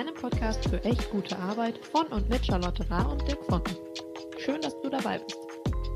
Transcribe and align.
deinem 0.00 0.14
Podcast 0.14 0.66
für 0.66 0.82
echt 0.82 1.10
gute 1.10 1.38
Arbeit 1.38 1.76
von 1.92 2.06
und 2.06 2.30
mit 2.30 2.46
Charlotte 2.46 2.88
Rahr 2.88 3.12
und 3.12 3.28
Dirk 3.28 3.44
Fonten. 3.44 3.76
Schön, 4.38 4.58
dass 4.62 4.72
du 4.80 4.88
dabei 4.88 5.18
bist. 5.18 5.36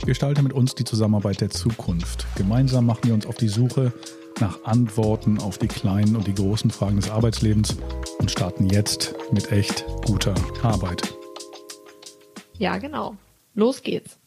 Gestalte 0.04 0.42
mit 0.42 0.52
uns 0.52 0.74
die 0.74 0.84
Zusammenarbeit 0.84 1.40
der 1.40 1.48
Zukunft. 1.48 2.26
Gemeinsam 2.36 2.84
machen 2.84 3.04
wir 3.04 3.14
uns 3.14 3.24
auf 3.24 3.36
die 3.36 3.48
Suche 3.48 3.94
nach 4.40 4.62
Antworten 4.64 5.38
auf 5.38 5.56
die 5.56 5.68
kleinen 5.68 6.16
und 6.16 6.26
die 6.26 6.34
großen 6.34 6.70
Fragen 6.70 6.96
des 6.96 7.08
Arbeitslebens 7.08 7.78
und 8.18 8.30
starten 8.30 8.68
jetzt 8.68 9.14
mit 9.32 9.50
echt 9.50 9.86
guter 10.04 10.34
Arbeit. 10.62 11.00
Ja, 12.58 12.76
genau. 12.76 13.16
Los 13.54 13.80
geht's. 13.80 14.18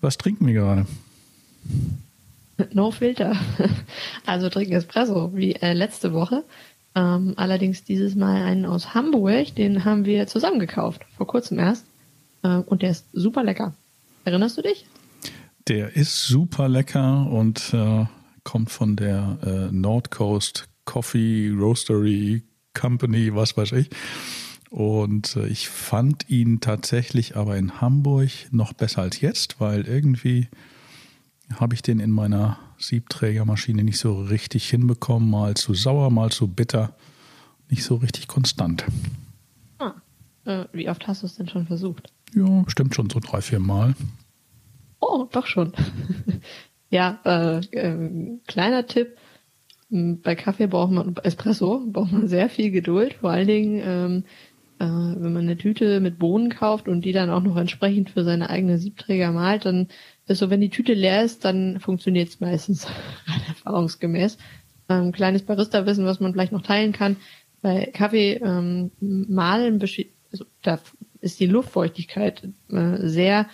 Was 0.00 0.18
trinken 0.18 0.44
wir 0.48 0.54
gerade? 0.54 0.86
No 2.72 2.90
Filter. 2.90 3.36
Also 4.26 4.48
trinken 4.48 4.74
Espresso 4.74 5.30
wie 5.34 5.54
äh, 5.54 5.72
letzte 5.72 6.12
Woche. 6.12 6.44
Ähm, 6.94 7.34
allerdings 7.36 7.84
dieses 7.84 8.14
Mal 8.16 8.42
einen 8.42 8.66
aus 8.66 8.94
Hamburg, 8.94 9.54
den 9.54 9.84
haben 9.84 10.04
wir 10.04 10.26
zusammen 10.26 10.58
gekauft, 10.58 11.02
vor 11.16 11.26
kurzem 11.26 11.58
erst. 11.58 11.86
Äh, 12.42 12.56
und 12.56 12.82
der 12.82 12.90
ist 12.90 13.06
super 13.12 13.44
lecker. 13.44 13.74
Erinnerst 14.24 14.58
du 14.58 14.62
dich? 14.62 14.86
Der 15.68 15.94
ist 15.94 16.26
super 16.26 16.68
lecker 16.68 17.28
und 17.30 17.72
äh, 17.72 18.06
kommt 18.44 18.70
von 18.70 18.96
der 18.96 19.38
äh, 19.44 19.72
Nord 19.72 20.10
Coast 20.10 20.68
Coffee 20.84 21.50
Roastery 21.56 22.42
Company, 22.74 23.34
was 23.34 23.56
weiß 23.56 23.72
ich. 23.72 23.90
Und 24.70 25.36
äh, 25.36 25.46
ich 25.46 25.68
fand 25.68 26.28
ihn 26.28 26.60
tatsächlich 26.60 27.36
aber 27.36 27.56
in 27.56 27.80
Hamburg 27.80 28.30
noch 28.50 28.72
besser 28.72 29.02
als 29.02 29.20
jetzt, 29.20 29.60
weil 29.60 29.86
irgendwie 29.86 30.48
habe 31.54 31.74
ich 31.74 31.82
den 31.82 32.00
in 32.00 32.10
meiner 32.10 32.58
Siebträgermaschine 32.80 33.84
nicht 33.84 33.98
so 33.98 34.20
richtig 34.22 34.68
hinbekommen. 34.68 35.30
Mal 35.30 35.54
zu 35.54 35.74
sauer, 35.74 36.10
mal 36.10 36.30
zu 36.30 36.48
bitter. 36.48 36.94
Nicht 37.68 37.84
so 37.84 37.96
richtig 37.96 38.26
konstant. 38.26 38.84
Ah, 39.78 39.94
äh, 40.44 40.64
wie 40.72 40.88
oft 40.88 41.06
hast 41.06 41.22
du 41.22 41.26
es 41.26 41.36
denn 41.36 41.48
schon 41.48 41.66
versucht? 41.66 42.12
Ja, 42.34 42.62
bestimmt 42.62 42.94
schon 42.94 43.10
so 43.10 43.20
drei, 43.20 43.40
vier 43.40 43.60
Mal. 43.60 43.94
Oh, 45.00 45.26
doch 45.30 45.46
schon. 45.46 45.72
ja, 46.90 47.20
äh, 47.24 47.58
äh, 47.58 48.38
kleiner 48.46 48.86
Tipp. 48.86 49.16
Bei 49.88 50.36
Kaffee 50.36 50.68
braucht 50.68 50.92
man, 50.92 51.16
Espresso 51.24 51.82
braucht 51.86 52.12
man 52.12 52.28
sehr 52.28 52.48
viel 52.48 52.70
Geduld. 52.70 53.14
Vor 53.14 53.30
allen 53.30 53.48
Dingen, 53.48 53.82
ähm, 53.84 54.24
äh, 54.78 54.84
wenn 54.84 55.32
man 55.32 55.42
eine 55.42 55.56
Tüte 55.56 56.00
mit 56.00 56.18
Bohnen 56.18 56.50
kauft 56.50 56.86
und 56.86 57.04
die 57.04 57.12
dann 57.12 57.30
auch 57.30 57.42
noch 57.42 57.56
entsprechend 57.56 58.10
für 58.10 58.22
seine 58.22 58.50
eigene 58.50 58.78
Siebträger 58.78 59.32
malt, 59.32 59.64
dann 59.64 59.88
ist 60.30 60.38
so, 60.38 60.50
wenn 60.50 60.60
die 60.60 60.70
Tüte 60.70 60.94
leer 60.94 61.24
ist, 61.24 61.44
dann 61.44 61.80
funktioniert 61.80 62.28
es 62.28 62.40
meistens 62.40 62.86
erfahrungsgemäß. 63.48 64.38
Ähm, 64.88 65.12
kleines 65.12 65.42
Barista-Wissen, 65.42 66.04
was 66.04 66.20
man 66.20 66.32
vielleicht 66.32 66.52
noch 66.52 66.62
teilen 66.62 66.92
kann. 66.92 67.16
Bei 67.62 67.86
Kaffee 67.92 68.34
ähm, 68.34 68.90
mahlen, 69.00 69.80
also, 70.32 70.44
da 70.62 70.78
ist 71.20 71.40
die 71.40 71.46
Luftfeuchtigkeit 71.46 72.48
äh, 72.70 72.96
sehr 73.06 73.46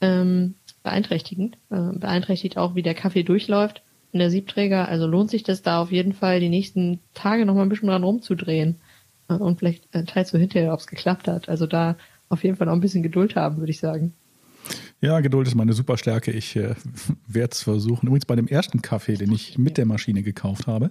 ähm, 0.00 0.54
beeinträchtigend. 0.82 1.56
Äh, 1.70 1.98
beeinträchtigt 1.98 2.56
auch, 2.56 2.74
wie 2.74 2.82
der 2.82 2.94
Kaffee 2.94 3.22
durchläuft 3.22 3.82
in 4.12 4.18
der 4.18 4.30
Siebträger. 4.30 4.88
Also 4.88 5.06
lohnt 5.06 5.30
sich 5.30 5.42
das 5.42 5.62
da 5.62 5.80
auf 5.80 5.92
jeden 5.92 6.12
Fall, 6.12 6.40
die 6.40 6.48
nächsten 6.48 7.00
Tage 7.14 7.46
noch 7.46 7.54
mal 7.54 7.62
ein 7.62 7.68
bisschen 7.68 7.88
dran 7.88 8.04
rumzudrehen. 8.04 8.80
Äh, 9.28 9.34
und 9.34 9.58
vielleicht 9.58 9.94
äh, 9.94 10.04
teilst 10.04 10.34
du 10.34 10.38
hinterher, 10.38 10.72
ob 10.72 10.80
es 10.80 10.86
geklappt 10.86 11.28
hat. 11.28 11.48
Also 11.48 11.66
da 11.66 11.96
auf 12.28 12.44
jeden 12.44 12.56
Fall 12.56 12.66
noch 12.66 12.74
ein 12.74 12.80
bisschen 12.80 13.02
Geduld 13.02 13.36
haben, 13.36 13.58
würde 13.58 13.70
ich 13.70 13.78
sagen. 13.78 14.14
Ja, 15.00 15.20
Geduld 15.20 15.48
ist 15.48 15.54
meine 15.54 15.72
Superstärke. 15.72 16.30
Ich 16.30 16.56
äh, 16.56 16.74
werde 17.26 17.52
es 17.52 17.62
versuchen. 17.62 18.06
Übrigens 18.06 18.26
bei 18.26 18.36
dem 18.36 18.46
ersten 18.48 18.82
Kaffee, 18.82 19.16
den 19.16 19.32
ich 19.32 19.58
mit 19.58 19.76
der 19.76 19.86
Maschine 19.86 20.22
gekauft 20.22 20.66
habe, 20.66 20.90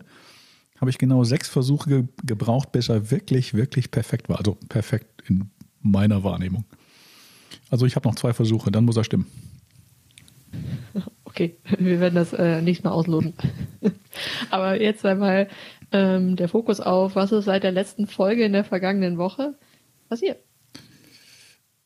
habe 0.79 0.89
ich 0.89 0.97
genau 0.97 1.23
sechs 1.23 1.47
Versuche 1.47 1.89
ge 1.89 2.03
gebraucht, 2.23 2.71
bis 2.71 2.89
er 2.89 3.11
wirklich, 3.11 3.53
wirklich 3.53 3.91
perfekt 3.91 4.29
war. 4.29 4.39
Also 4.39 4.57
perfekt 4.67 5.23
in 5.27 5.51
meiner 5.81 6.23
Wahrnehmung. 6.23 6.65
Also 7.69 7.85
ich 7.85 7.95
habe 7.95 8.07
noch 8.07 8.15
zwei 8.15 8.33
Versuche, 8.33 8.71
dann 8.71 8.85
muss 8.85 8.97
er 8.97 9.03
stimmen. 9.03 9.27
Okay, 11.23 11.55
wir 11.77 12.01
werden 12.01 12.15
das 12.15 12.33
äh, 12.33 12.61
nächstes 12.61 12.83
Mal 12.83 12.91
ausloten. 12.91 13.33
Aber 14.49 14.81
jetzt 14.81 15.05
einmal 15.05 15.47
ähm, 15.93 16.35
der 16.35 16.49
Fokus 16.49 16.81
auf, 16.81 17.15
was 17.15 17.31
ist 17.31 17.45
seit 17.45 17.63
der 17.63 17.71
letzten 17.71 18.05
Folge 18.05 18.43
in 18.43 18.51
der 18.51 18.65
vergangenen 18.65 19.17
Woche 19.17 19.55
passiert. 20.09 20.39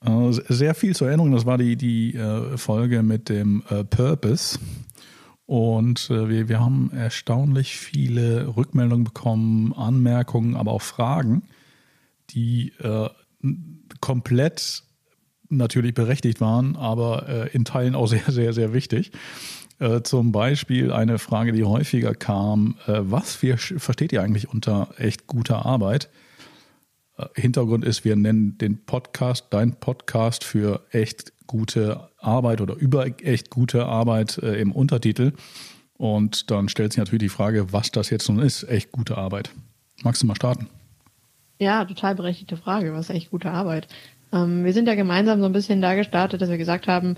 Äh, 0.05 0.31
sehr 0.31 0.75
viel 0.75 0.95
zur 0.95 1.07
Erinnerung. 1.07 1.31
Das 1.31 1.45
war 1.45 1.57
die, 1.57 1.75
die 1.75 2.16
äh, 2.16 2.57
Folge 2.57 3.03
mit 3.03 3.29
dem 3.29 3.63
äh, 3.69 3.83
Purpose. 3.83 4.59
Und 5.47 6.09
wir, 6.09 6.49
wir 6.49 6.59
haben 6.59 6.89
erstaunlich 6.91 7.77
viele 7.77 8.57
Rückmeldungen 8.57 9.03
bekommen, 9.03 9.73
Anmerkungen, 9.73 10.55
aber 10.55 10.71
auch 10.71 10.81
Fragen, 10.81 11.43
die 12.31 12.73
komplett 14.01 14.81
natürlich 15.49 15.93
berechtigt 15.93 16.41
waren, 16.41 16.75
aber 16.75 17.53
in 17.53 17.63
Teilen 17.63 17.93
auch 17.93 18.07
sehr, 18.07 18.23
sehr, 18.27 18.53
sehr 18.53 18.73
wichtig. 18.73 19.11
zum 20.01 20.31
Beispiel 20.31 20.91
eine 20.91 21.19
Frage, 21.19 21.51
die 21.51 21.63
häufiger 21.63 22.16
kam, 22.16 22.79
was 22.87 23.43
wir, 23.43 23.59
versteht 23.59 24.13
ihr 24.13 24.23
eigentlich 24.23 24.49
unter 24.49 24.95
echt 24.97 25.27
guter 25.27 25.63
Arbeit? 25.63 26.09
Hintergrund 27.36 27.86
ist, 27.86 28.03
wir 28.03 28.16
nennen 28.16 28.58
den 28.58 28.86
Podcast, 28.86 29.48
dein 29.52 29.80
Podcast 29.80 30.44
für 30.44 30.86
echt 30.92 31.34
gute 31.48 32.09
Arbeit 32.18 32.62
oder 32.62 32.76
über 32.76 33.06
echt 33.24 33.50
gute 33.50 33.86
Arbeit 33.86 34.38
äh, 34.40 34.59
im 34.59 34.72
Untertitel. 34.72 35.34
Und 35.98 36.52
dann 36.52 36.68
stellt 36.68 36.92
sich 36.92 36.98
natürlich 36.98 37.24
die 37.24 37.30
Frage, 37.30 37.72
was 37.72 37.92
das 37.92 38.09
jetzt 38.09 38.28
nun 38.28 38.40
ist, 38.40 38.64
echt 38.64 38.92
gute 38.92 39.18
Arbeit. 39.18 39.52
Magst 40.03 40.22
du 40.22 40.28
mal 40.28 40.36
starten? 40.36 40.68
Ja, 41.59 41.86
total 41.86 42.16
berechtigte 42.16 42.58
Frage, 42.58 42.94
was 42.94 43.09
ist 43.09 43.16
echt 43.16 43.32
gute 43.32 43.50
Arbeit? 43.52 43.88
Ähm, 44.34 44.66
wir 44.66 44.74
sind 44.74 44.88
ja 44.88 44.96
gemeinsam 44.96 45.40
so 45.40 45.46
ein 45.46 45.53
bisschen 45.53 45.82
da 45.82 45.96
gestartet, 45.96 46.42
dass 46.42 46.50
wir 46.50 46.58
gesagt 46.58 46.88
haben, 46.88 47.16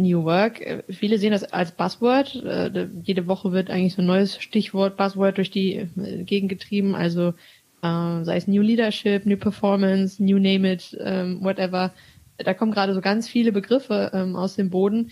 New 0.00 0.24
Work, 0.24 0.60
äh, 0.60 0.82
viele 0.88 1.18
sehen 1.18 1.32
das 1.32 1.44
als 1.44 1.72
Buzzword. 1.72 2.36
Äh, 2.44 2.88
jede 3.02 3.26
Woche 3.26 3.52
wird 3.52 3.70
eigentlich 3.70 3.94
so 3.94 4.02
ein 4.02 4.06
neues 4.06 4.40
Stichwort, 4.40 4.96
Buzzword 4.96 5.36
durch 5.36 5.50
die 5.50 5.74
äh, 5.74 6.22
Gegend 6.24 6.48
getrieben. 6.48 6.94
Also 6.94 7.34
äh, 7.82 8.24
sei 8.24 8.36
es 8.36 8.46
New 8.46 8.62
Leadership, 8.62 9.26
New 9.26 9.36
Performance, 9.36 10.22
New 10.22 10.38
Name 10.38 10.72
It, 10.72 10.96
ähm, 11.00 11.42
whatever. 11.42 11.92
Da 12.38 12.54
kommen 12.54 12.72
gerade 12.72 12.94
so 12.94 13.00
ganz 13.00 13.28
viele 13.28 13.52
Begriffe 13.52 14.10
ähm, 14.14 14.36
aus 14.36 14.56
dem 14.56 14.70
Boden, 14.70 15.10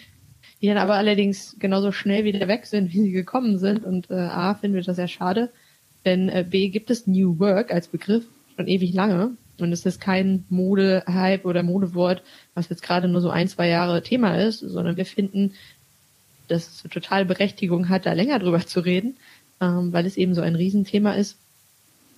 die 0.60 0.66
dann 0.66 0.78
aber 0.78 0.94
allerdings 0.94 1.56
genauso 1.58 1.92
schnell 1.92 2.24
wieder 2.24 2.48
weg 2.48 2.66
sind, 2.66 2.92
wie 2.92 3.02
sie 3.02 3.12
gekommen 3.12 3.58
sind. 3.58 3.84
Und 3.84 4.10
äh, 4.10 4.14
A, 4.14 4.54
finden 4.54 4.76
wir 4.76 4.82
das 4.82 4.96
sehr 4.96 5.08
schade, 5.08 5.50
denn 6.04 6.28
äh, 6.28 6.44
B, 6.48 6.68
gibt 6.68 6.90
es 6.90 7.06
New 7.06 7.38
Work 7.38 7.72
als 7.72 7.88
Begriff 7.88 8.24
schon 8.56 8.68
ewig 8.68 8.92
lange. 8.92 9.32
Und 9.60 9.72
es 9.72 9.84
ist 9.84 10.00
kein 10.00 10.44
Mode-Hype 10.50 11.44
oder 11.44 11.62
Modewort, 11.62 12.22
was 12.54 12.68
jetzt 12.68 12.82
gerade 12.82 13.08
nur 13.08 13.20
so 13.20 13.30
ein, 13.30 13.48
zwei 13.48 13.68
Jahre 13.68 14.02
Thema 14.02 14.36
ist, 14.40 14.60
sondern 14.60 14.96
wir 14.96 15.06
finden, 15.06 15.54
dass 16.46 16.68
es 16.84 16.90
total 16.90 17.24
Berechtigung 17.24 17.88
hat, 17.88 18.06
da 18.06 18.12
länger 18.12 18.38
drüber 18.38 18.60
zu 18.64 18.80
reden, 18.80 19.16
ähm, 19.60 19.92
weil 19.92 20.06
es 20.06 20.16
eben 20.16 20.34
so 20.34 20.42
ein 20.42 20.54
Riesenthema 20.54 21.12
ist 21.12 21.38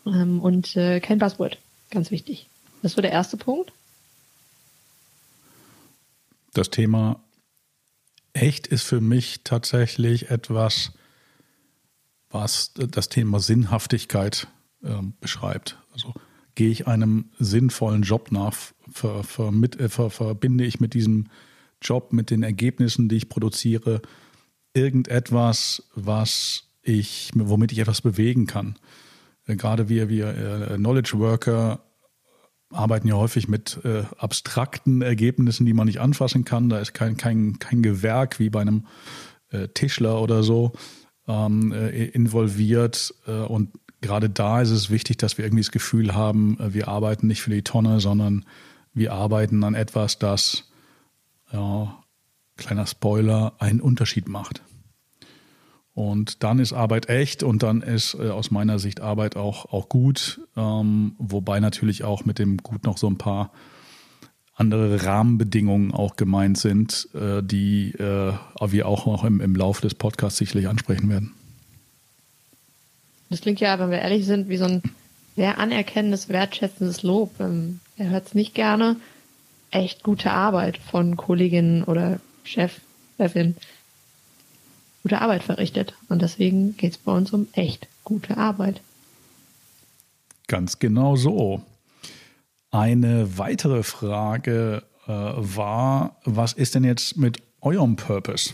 ähm, 0.07 0.41
und 0.41 0.77
äh, 0.77 1.01
kein 1.01 1.19
Buzzword. 1.19 1.59
Ganz 1.91 2.11
wichtig. 2.11 2.49
Das 2.83 2.97
war 2.97 3.03
der 3.03 3.13
erste 3.13 3.37
Punkt. 3.37 3.73
Das 6.53 6.71
Thema 6.71 7.21
echt 8.33 8.67
ist 8.67 8.83
für 8.83 9.01
mich 9.01 9.41
tatsächlich 9.45 10.31
etwas, 10.31 10.93
was 12.31 12.73
das 12.75 13.09
Thema 13.09 13.41
Sinnhaftigkeit 13.41 14.47
äh, 14.83 14.95
beschreibt. 15.21 15.79
Also 15.93 16.15
gehe 16.55 16.71
ich 16.71 16.87
einem 16.87 17.31
sinnvollen 17.39 18.03
Job 18.03 18.33
nach, 18.33 18.57
ver, 18.91 19.25
ver, 19.25 19.53
mit, 19.53 19.79
äh, 19.79 19.89
ver, 19.89 20.11
verbinde 20.11 20.65
ich 20.65 20.81
mit 20.81 20.95
diesem 20.95 21.29
Job, 21.83 22.13
mit 22.13 22.31
den 22.31 22.43
Ergebnissen, 22.43 23.09
die 23.09 23.17
ich 23.17 23.29
produziere, 23.29 24.03
irgendetwas, 24.75 25.83
was 25.95 26.65
ich, 26.83 27.31
womit 27.35 27.73
ich 27.73 27.79
etwas 27.79 28.01
bewegen 28.01 28.47
kann. 28.47 28.77
Äh, 29.51 29.57
gerade 29.57 29.89
wir, 29.89 30.09
wir 30.09 30.71
äh, 30.71 30.77
Knowledge 30.77 31.19
Worker 31.19 31.81
arbeiten 32.73 33.09
ja 33.09 33.15
häufig 33.15 33.49
mit 33.49 33.81
äh, 33.85 34.05
abstrakten 34.17 35.03
Ergebnissen, 35.03 35.67
die 35.67 35.73
man 35.73 35.87
nicht 35.87 36.01
anfassen 36.01 36.45
kann. 36.45 36.69
Da 36.69 36.79
ist 36.79 36.95
kein, 36.95 37.17
kein, 37.17 37.59
kein 37.59 37.83
Gewerk 37.83 38.39
wie 38.39 38.49
bei 38.49 38.61
einem 38.61 38.87
äh, 39.51 39.69
Tischler 39.69 40.21
oder 40.23 40.43
so 40.43 40.73
ähm, 41.27 41.73
äh, 41.73 42.07
involviert. 42.07 43.13
Äh, 43.27 43.41
und 43.41 43.71
gerade 44.01 44.31
da 44.31 44.61
ist 44.61 44.71
es 44.71 44.89
wichtig, 44.89 45.19
dass 45.19 45.37
wir 45.37 45.45
irgendwie 45.45 45.63
das 45.63 45.73
Gefühl 45.73 46.15
haben, 46.15 46.59
wir 46.61 46.89
arbeiten 46.89 47.27
nicht 47.27 47.43
für 47.43 47.51
die 47.51 47.63
Tonne, 47.63 48.01
sondern 48.01 48.47
wir 48.95 49.13
arbeiten 49.13 49.63
an 49.65 49.75
etwas, 49.75 50.19
das, 50.19 50.71
ja, 51.53 52.03
kleiner 52.57 52.87
Spoiler, 52.87 53.55
einen 53.59 53.81
Unterschied 53.81 54.29
macht. 54.29 54.63
Und 56.01 56.43
dann 56.43 56.61
ist 56.61 56.73
Arbeit 56.73 57.11
echt 57.11 57.43
und 57.43 57.63
dann 57.63 57.83
ist 57.83 58.15
äh, 58.15 58.31
aus 58.31 58.51
meiner 58.51 58.79
Sicht 58.79 59.03
Arbeit 59.03 59.37
auch, 59.37 59.67
auch 59.67 59.91
gut, 59.91 60.41
ähm, 60.57 61.13
wobei 61.19 61.61
natürlich 61.61 62.05
auch 62.05 62.25
mit 62.25 62.39
dem 62.39 62.57
Gut 62.57 62.85
noch 62.85 62.97
so 62.97 63.07
ein 63.07 63.19
paar 63.19 63.53
andere 64.55 65.05
Rahmenbedingungen 65.05 65.93
auch 65.93 66.17
gemeint 66.17 66.57
sind, 66.57 67.07
äh, 67.13 67.43
die 67.43 67.91
äh, 67.99 68.33
wir 68.67 68.89
auch 68.89 69.05
noch 69.05 69.25
im, 69.25 69.43
im 69.43 69.55
Laufe 69.55 69.83
des 69.83 69.95
Podcasts 69.95 70.39
sicherlich 70.39 70.69
ansprechen 70.69 71.11
werden. 71.11 71.35
Das 73.29 73.43
klingt 73.43 73.61
ja, 73.61 73.79
wenn 73.79 73.91
wir 73.91 73.99
ehrlich 73.99 74.25
sind, 74.25 74.49
wie 74.49 74.57
so 74.57 74.65
ein 74.65 74.83
sehr 75.37 75.59
anerkennendes, 75.59 76.31
wertschätzendes 76.31 77.03
Lob. 77.03 77.39
Ähm, 77.41 77.81
er 77.99 78.09
hört 78.09 78.29
es 78.29 78.35
nicht 78.35 78.55
gerne. 78.55 78.97
Echt 79.71 80.03
gute 80.03 80.31
Arbeit 80.31 80.79
von 80.79 81.19
Kolleginnen 81.19 81.85
oder 81.85 82.21
Chef, 82.43 82.81
Chefin. 83.19 83.55
Gute 85.03 85.21
Arbeit 85.21 85.43
verrichtet. 85.43 85.95
Und 86.09 86.23
deswegen 86.23 86.77
geht 86.77 86.93
es 86.93 86.99
bei 86.99 87.13
uns 87.13 87.33
um 87.33 87.49
echt 87.53 87.89
gute 88.05 88.37
Arbeit. 88.37 88.81
Ganz 90.47 90.79
genau 90.79 91.17
so. 91.17 91.63
Eine 92.71 93.39
weitere 93.39 93.83
Frage 93.83 94.83
äh, 95.07 95.11
war, 95.11 96.17
was 96.25 96.53
ist 96.53 96.75
denn 96.75 96.85
jetzt 96.85 97.17
mit 97.17 97.43
eurem 97.61 97.97
Purpose? 97.97 98.53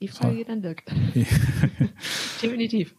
Die 0.00 0.08
Frage 0.08 0.36
geht 0.36 0.48
an 0.48 0.62
Dirk. 0.62 0.82
Definitiv. 2.42 2.94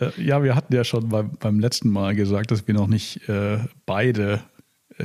Äh, 0.00 0.10
ja, 0.22 0.42
wir 0.42 0.54
hatten 0.54 0.74
ja 0.74 0.82
schon 0.82 1.08
beim, 1.10 1.32
beim 1.38 1.60
letzten 1.60 1.90
Mal 1.90 2.14
gesagt, 2.14 2.50
dass 2.50 2.66
wir 2.66 2.74
noch 2.74 2.86
nicht 2.86 3.28
äh, 3.28 3.58
beide 3.84 4.42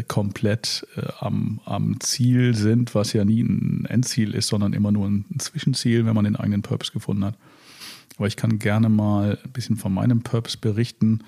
komplett 0.07 0.85
äh, 0.95 1.01
am, 1.19 1.59
am 1.65 1.99
Ziel 1.99 2.55
sind, 2.55 2.95
was 2.95 3.13
ja 3.13 3.25
nie 3.25 3.41
ein 3.41 3.85
Endziel 3.85 4.35
ist, 4.35 4.47
sondern 4.47 4.73
immer 4.73 4.91
nur 4.91 5.07
ein 5.07 5.25
Zwischenziel, 5.39 6.05
wenn 6.05 6.15
man 6.15 6.25
den 6.25 6.35
eigenen 6.35 6.61
Purpose 6.61 6.91
gefunden 6.91 7.25
hat. 7.25 7.35
Aber 8.17 8.27
ich 8.27 8.35
kann 8.35 8.59
gerne 8.59 8.89
mal 8.89 9.39
ein 9.43 9.51
bisschen 9.51 9.77
von 9.77 9.93
meinem 9.93 10.21
Purpose 10.21 10.57
berichten. 10.57 11.23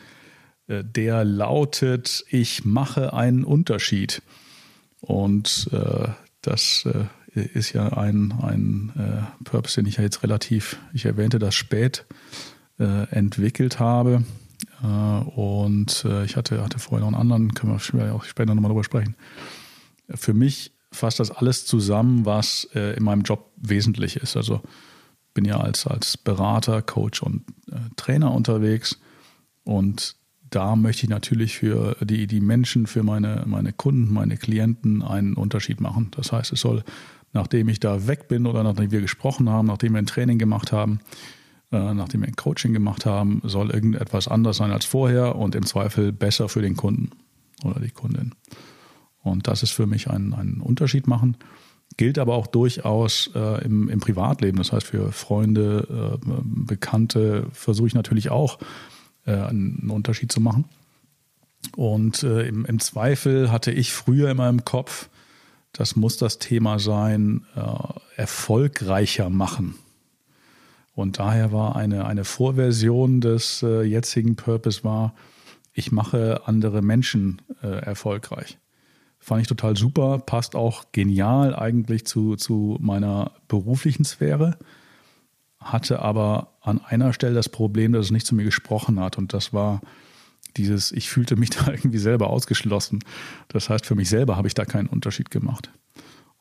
Äh, 0.67 0.83
der 0.83 1.23
lautet, 1.25 2.25
ich 2.29 2.65
mache 2.65 3.13
einen 3.13 3.43
Unterschied. 3.43 4.21
Und 4.99 5.69
äh, 5.71 6.09
das 6.41 6.85
äh, 6.85 7.41
ist 7.41 7.73
ja 7.73 7.93
ein, 7.93 8.33
ein 8.41 8.91
äh, 8.97 9.43
Purpose, 9.43 9.75
den 9.75 9.87
ich 9.87 9.97
ja 9.97 10.03
jetzt 10.03 10.21
relativ, 10.23 10.77
ich 10.93 11.05
erwähnte 11.05 11.39
das 11.39 11.55
spät, 11.55 12.05
äh, 12.79 13.07
entwickelt 13.09 13.79
habe. 13.79 14.23
Äh, 14.83 14.85
und 14.87 16.05
äh, 16.05 16.25
ich 16.25 16.35
hatte, 16.35 16.63
hatte 16.63 16.79
vorher 16.79 17.01
noch 17.01 17.19
einen 17.19 17.31
anderen, 17.31 17.53
können 17.53 17.79
wir 17.93 18.13
auch 18.15 18.23
später 18.23 18.55
nochmal 18.55 18.69
drüber 18.69 18.83
sprechen. 18.83 19.15
Für 20.09 20.33
mich 20.33 20.71
fasst 20.91 21.19
das 21.19 21.31
alles 21.31 21.65
zusammen, 21.65 22.25
was 22.25 22.67
äh, 22.75 22.95
in 22.97 23.03
meinem 23.03 23.21
Job 23.21 23.51
wesentlich 23.55 24.17
ist. 24.17 24.35
Also 24.35 24.61
bin 25.33 25.45
ja 25.45 25.59
als, 25.59 25.87
als 25.87 26.17
Berater, 26.17 26.81
Coach 26.81 27.23
und 27.23 27.43
Trainer 27.95 28.33
unterwegs 28.33 28.99
und 29.63 30.17
da 30.49 30.75
möchte 30.75 31.05
ich 31.05 31.09
natürlich 31.09 31.55
für 31.55 31.95
die, 32.01 32.27
die 32.27 32.41
Menschen, 32.41 32.85
für 32.85 33.03
meine, 33.03 33.43
meine 33.45 33.71
Kunden, 33.71 34.13
meine 34.13 34.35
Klienten 34.35 35.01
einen 35.01 35.35
Unterschied 35.35 35.79
machen. 35.79 36.11
Das 36.11 36.33
heißt, 36.33 36.51
es 36.51 36.59
soll 36.59 36.83
nachdem 37.33 37.69
ich 37.69 37.79
da 37.79 38.07
weg 38.07 38.27
bin 38.27 38.45
oder 38.45 38.63
nachdem 38.63 38.91
wir 38.91 39.01
gesprochen 39.01 39.49
haben, 39.49 39.67
nachdem 39.67 39.93
wir 39.93 39.99
ein 39.99 40.05
Training 40.05 40.37
gemacht 40.37 40.71
haben, 40.71 40.99
nachdem 41.71 42.21
wir 42.21 42.27
ein 42.27 42.35
Coaching 42.35 42.73
gemacht 42.73 43.05
haben, 43.05 43.41
soll 43.45 43.71
irgendetwas 43.71 44.27
anders 44.27 44.57
sein 44.57 44.71
als 44.71 44.85
vorher 44.85 45.35
und 45.35 45.55
im 45.55 45.65
Zweifel 45.65 46.11
besser 46.11 46.49
für 46.49 46.61
den 46.61 46.75
Kunden 46.75 47.11
oder 47.63 47.79
die 47.79 47.91
Kundin. 47.91 48.33
Und 49.23 49.47
das 49.47 49.63
ist 49.63 49.71
für 49.71 49.87
mich 49.87 50.09
ein, 50.09 50.33
ein 50.33 50.61
Unterschied 50.61 51.07
machen. 51.07 51.37
Gilt 51.97 52.17
aber 52.17 52.35
auch 52.35 52.47
durchaus 52.47 53.29
äh, 53.35 53.63
im, 53.63 53.89
im 53.89 53.99
Privatleben. 53.99 54.57
Das 54.57 54.71
heißt, 54.71 54.87
für 54.87 55.11
Freunde, 55.11 56.19
äh, 56.25 56.27
Bekannte 56.43 57.47
versuche 57.51 57.87
ich 57.87 57.93
natürlich 57.93 58.31
auch 58.31 58.59
äh, 59.25 59.33
einen 59.33 59.89
Unterschied 59.89 60.31
zu 60.31 60.41
machen. 60.41 60.65
Und 61.75 62.23
äh, 62.23 62.47
im, 62.47 62.65
im 62.65 62.79
Zweifel 62.79 63.51
hatte 63.51 63.71
ich 63.71 63.93
früher 63.93 64.31
in 64.31 64.37
meinem 64.37 64.65
Kopf, 64.65 65.09
das 65.73 65.95
muss 65.95 66.17
das 66.17 66.39
Thema 66.39 66.79
sein, 66.79 67.45
äh, 67.55 67.61
erfolgreicher 68.15 69.29
machen. 69.29 69.75
Und 71.01 71.19
daher 71.19 71.51
war 71.51 71.75
eine, 71.75 72.05
eine 72.05 72.23
Vorversion 72.23 73.21
des 73.21 73.63
äh, 73.63 73.81
jetzigen 73.81 74.35
Purpose 74.35 74.83
war, 74.83 75.13
ich 75.73 75.91
mache 75.91 76.41
andere 76.45 76.81
Menschen 76.81 77.41
äh, 77.63 77.67
erfolgreich. 77.67 78.57
Fand 79.19 79.41
ich 79.41 79.47
total 79.47 79.77
super, 79.77 80.19
passt 80.19 80.55
auch 80.55 80.85
genial 80.91 81.55
eigentlich 81.55 82.05
zu, 82.05 82.35
zu 82.35 82.77
meiner 82.81 83.31
beruflichen 83.47 84.03
Sphäre, 84.03 84.57
hatte 85.59 85.99
aber 85.99 86.53
an 86.61 86.81
einer 86.83 87.13
Stelle 87.13 87.35
das 87.35 87.49
Problem, 87.49 87.93
dass 87.93 88.05
es 88.05 88.11
nicht 88.11 88.25
zu 88.25 88.35
mir 88.35 88.43
gesprochen 88.43 88.99
hat. 88.99 89.17
Und 89.17 89.33
das 89.33 89.53
war 89.53 89.81
dieses, 90.57 90.91
ich 90.91 91.09
fühlte 91.09 91.35
mich 91.35 91.49
da 91.51 91.71
irgendwie 91.71 91.99
selber 91.99 92.29
ausgeschlossen. 92.29 92.99
Das 93.47 93.69
heißt, 93.69 93.85
für 93.85 93.95
mich 93.95 94.09
selber 94.09 94.37
habe 94.37 94.47
ich 94.47 94.53
da 94.53 94.65
keinen 94.65 94.87
Unterschied 94.87 95.31
gemacht. 95.31 95.71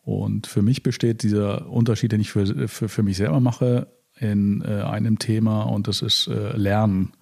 Und 0.03 0.47
für 0.47 0.63
mich 0.63 0.83
besteht 0.83 1.23
dieser 1.23 1.69
Unterschied, 1.71 2.13
den 2.13 2.21
ich 2.21 2.31
für, 2.31 2.69
für, 2.69 2.89
für 2.89 3.03
mich 3.03 3.19
selber 3.19 3.41
mache, 3.41 3.87
in 4.21 4.63
äh, 4.63 4.83
einem 4.83 5.19
Thema 5.19 5.63
und 5.63 5.89
das 5.89 6.03
ist 6.03 6.29
äh, 6.29 6.57
Lernen. 6.57 7.13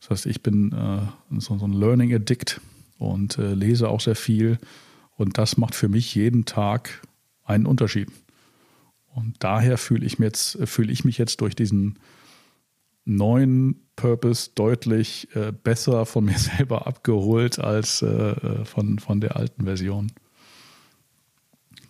Das 0.00 0.10
heißt, 0.10 0.26
ich 0.26 0.42
bin 0.42 0.72
äh, 0.72 1.38
so, 1.38 1.58
so, 1.58 1.66
ein 1.66 1.72
Learning 1.72 2.14
Addict 2.14 2.60
und 2.98 3.38
äh, 3.38 3.54
lese 3.54 3.88
auch 3.88 4.00
sehr 4.00 4.16
viel 4.16 4.58
und 5.16 5.38
das 5.38 5.56
macht 5.56 5.74
für 5.74 5.88
mich 5.88 6.14
jeden 6.14 6.44
Tag 6.44 7.02
einen 7.44 7.66
Unterschied. 7.66 8.08
Und 9.14 9.34
daher 9.40 9.78
fühle 9.78 10.06
ich, 10.06 10.16
fühl 10.16 10.90
ich 10.90 11.04
mich 11.04 11.18
jetzt 11.18 11.40
durch 11.40 11.56
diesen 11.56 11.98
neuen 13.06 13.80
Purpose 13.96 14.50
deutlich 14.54 15.34
äh, 15.34 15.52
besser 15.52 16.06
von 16.06 16.26
mir 16.26 16.38
selber 16.38 16.86
abgeholt 16.86 17.58
als 17.58 18.02
äh, 18.02 18.64
von, 18.64 18.98
von 18.98 19.20
der 19.20 19.36
alten 19.36 19.64
Version. 19.64 20.12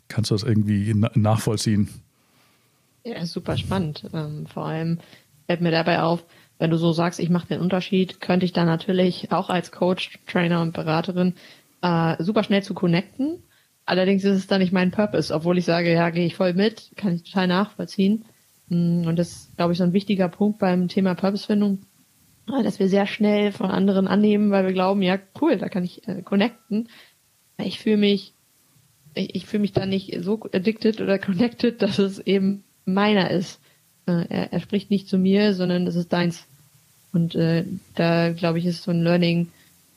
Kannst 0.09 0.31
du 0.31 0.35
das 0.35 0.45
irgendwie 0.45 0.95
nachvollziehen? 1.15 1.89
Ja, 3.07 3.25
super 3.25 3.57
spannend. 3.57 4.03
Ähm, 4.13 4.47
vor 4.47 4.67
allem 4.67 4.99
fällt 5.47 5.61
mir 5.61 5.71
dabei 5.71 6.03
auf, 6.03 6.25
wenn 6.59 6.71
du 6.71 6.77
so 6.77 6.91
sagst, 6.91 7.21
ich 7.21 7.31
mache 7.31 7.47
den 7.47 7.61
Unterschied, 7.61 8.21
könnte 8.21 8.45
ich 8.45 8.53
da 8.53 8.65
natürlich 8.65 9.31
auch 9.31 9.49
als 9.49 9.71
Coach, 9.71 10.19
Trainer 10.27 10.61
und 10.61 10.73
Beraterin 10.73 11.35
äh, 11.83 12.21
super 12.21 12.43
schnell 12.43 12.65
zu 12.65 12.75
connecten. 12.75 13.45
Allerdings 13.85 14.25
ist 14.25 14.37
es 14.37 14.49
dann 14.49 14.61
nicht 14.61 14.73
mein 14.73 14.91
Purpose, 14.91 15.33
obwohl 15.33 15.57
ich 15.57 15.65
sage, 15.65 15.93
ja, 15.93 16.11
gehe 16.11 16.27
ich 16.27 16.35
voll 16.35 16.55
mit, 16.55 16.91
kann 16.97 17.15
ich 17.15 17.23
total 17.23 17.47
nachvollziehen. 17.47 18.25
Mm, 18.71 19.07
und 19.07 19.17
das 19.17 19.31
ist, 19.31 19.57
glaube 19.57 19.73
ich, 19.73 19.79
so 19.79 19.85
ein 19.85 19.93
wichtiger 19.93 20.29
Punkt 20.29 20.59
beim 20.59 20.89
Thema 20.89 21.15
Purpose-Findung, 21.15 21.83
dass 22.65 22.81
wir 22.81 22.89
sehr 22.89 23.07
schnell 23.07 23.53
von 23.53 23.71
anderen 23.71 24.09
annehmen, 24.09 24.51
weil 24.51 24.67
wir 24.67 24.73
glauben, 24.73 25.03
ja, 25.03 25.17
cool, 25.41 25.59
da 25.59 25.69
kann 25.69 25.85
ich 25.85 26.09
äh, 26.09 26.23
connecten. 26.23 26.89
Ich 27.59 27.79
fühle 27.79 27.99
mich, 27.99 28.35
ich, 29.15 29.37
ich 29.37 29.47
fühle 29.47 29.61
mich 29.61 29.73
da 29.73 29.87
nicht 29.87 30.13
so 30.25 30.41
addicted 30.53 31.01
oder 31.01 31.19
connected, 31.21 31.83
dass 31.83 32.01
es 32.01 32.19
eben 32.19 32.65
meiner 32.87 33.31
ist. 33.31 33.61
Äh, 34.07 34.25
er, 34.29 34.53
er 34.53 34.61
spricht 34.61 34.91
nicht 34.91 35.09
zu 35.09 35.19
mir, 35.19 35.53
sondern 35.55 35.85
das 35.85 35.97
ist 35.97 36.13
deins. 36.13 36.45
Und 37.13 37.35
äh, 37.35 37.65
da, 37.95 38.33
glaube 38.33 38.59
ich, 38.59 38.67
ist 38.67 38.83
so 38.83 38.91
ein 38.91 39.03
Learning, 39.03 39.49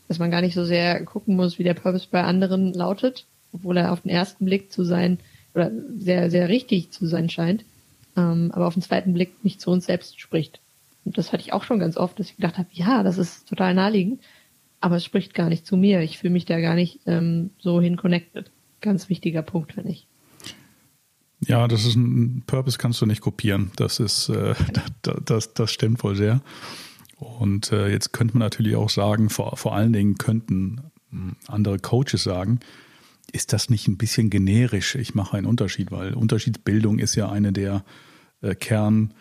dass 0.08 0.20
man 0.20 0.32
gar 0.32 0.42
nicht 0.42 0.56
so 0.56 0.66
sehr 0.66 1.04
gucken 1.06 1.36
muss, 1.36 1.60
wie 1.60 1.64
der 1.64 1.74
Purpose 1.74 2.08
bei 2.10 2.24
anderen 2.24 2.74
lautet, 2.74 3.26
obwohl 3.54 3.78
er 3.78 3.92
auf 3.92 4.02
den 4.02 4.12
ersten 4.12 4.46
Blick 4.46 4.72
zu 4.72 4.84
sein 4.84 5.20
oder 5.54 5.72
sehr, 5.98 6.30
sehr 6.32 6.50
richtig 6.50 6.92
zu 6.92 7.06
sein 7.06 7.30
scheint, 7.30 7.64
ähm, 8.18 8.52
aber 8.54 8.68
auf 8.68 8.74
den 8.74 8.84
zweiten 8.84 9.14
Blick 9.14 9.44
nicht 9.44 9.62
zu 9.62 9.72
uns 9.72 9.86
selbst 9.86 10.20
spricht. 10.20 10.60
Und 11.06 11.18
das 11.18 11.32
hatte 11.32 11.44
ich 11.44 11.54
auch 11.54 11.64
schon 11.64 11.80
ganz 11.80 11.98
oft, 11.98 12.20
dass 12.20 12.30
ich 12.30 12.36
gedacht 12.36 12.58
habe, 12.58 12.70
ja, 12.74 13.04
das 13.04 13.18
ist 13.18 13.48
total 13.48 13.74
naheliegend, 13.74 14.22
aber 14.82 14.96
es 14.96 15.06
spricht 15.06 15.34
gar 15.34 15.50
nicht 15.50 15.66
zu 15.66 15.78
mir. 15.78 16.02
Ich 16.02 16.18
fühle 16.18 16.34
mich 16.34 16.46
da 16.46 16.60
gar 16.60 16.76
nicht 16.76 17.00
ähm, 17.06 17.52
so 17.60 17.82
hin 17.82 17.98
connected. 17.98 18.50
Ganz 18.82 19.10
wichtiger 19.10 19.42
Punkt, 19.42 19.74
finde 19.74 19.92
ich. 19.92 20.08
Ja, 21.46 21.68
das 21.68 21.86
ist 21.86 21.96
ein 21.96 22.44
Purpose, 22.46 22.78
kannst 22.78 23.02
du 23.02 23.06
nicht 23.06 23.22
kopieren. 23.22 23.72
Das 23.76 24.00
ist, 24.00 24.30
äh, 24.30 24.56
das, 25.26 25.54
das, 25.54 25.72
stimmt 25.72 26.04
wohl 26.04 26.16
sehr. 26.16 26.42
Und 27.16 27.72
äh, 27.72 27.90
jetzt 27.90 28.14
könnte 28.14 28.38
man 28.38 28.46
natürlich 28.46 28.76
auch 28.76 28.90
sagen, 28.90 29.30
vor, 29.30 29.56
vor 29.58 29.76
allen 29.76 29.94
Dingen 29.94 30.18
könnten 30.18 30.82
hm, 31.12 31.36
andere 31.48 31.80
Coaches 31.80 32.24
sagen, 32.24 32.60
ist 33.32 33.54
das 33.54 33.70
nicht 33.70 33.88
ein 33.88 33.98
bisschen 33.98 34.30
generisch? 34.30 34.96
Ich 34.96 35.16
mache 35.16 35.38
einen 35.38 35.46
Unterschied, 35.46 35.92
weil 35.92 36.14
Unterschiedsbildung 36.14 37.00
ist 37.00 37.16
ja 37.16 37.30
eine 37.30 37.54
der 37.54 37.84
äh, 38.42 38.56
Kern, 38.56 39.14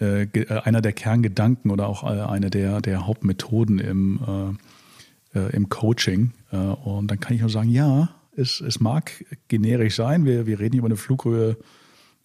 äh, 0.00 0.24
äh, 0.24 0.60
einer 0.60 0.80
der 0.80 0.92
Kerngedanken 0.92 1.70
oder 1.70 1.88
auch 1.88 2.04
äh, 2.04 2.22
eine 2.22 2.50
der, 2.50 2.80
der 2.80 3.06
Hauptmethoden 3.06 3.78
im, 3.78 4.58
äh, 5.34 5.38
äh, 5.38 5.56
im 5.56 5.68
Coaching. 5.68 6.32
und 6.50 7.10
dann 7.10 7.20
kann 7.20 7.34
ich 7.34 7.40
nur 7.40 7.50
sagen, 7.50 7.68
ja, 7.68 8.10
es, 8.38 8.60
es 8.60 8.80
mag 8.80 9.24
generisch 9.48 9.96
sein. 9.96 10.24
Wir, 10.24 10.46
wir 10.46 10.60
reden 10.60 10.76
über 10.76 10.86
eine 10.86 10.96
Flughöhe 10.96 11.56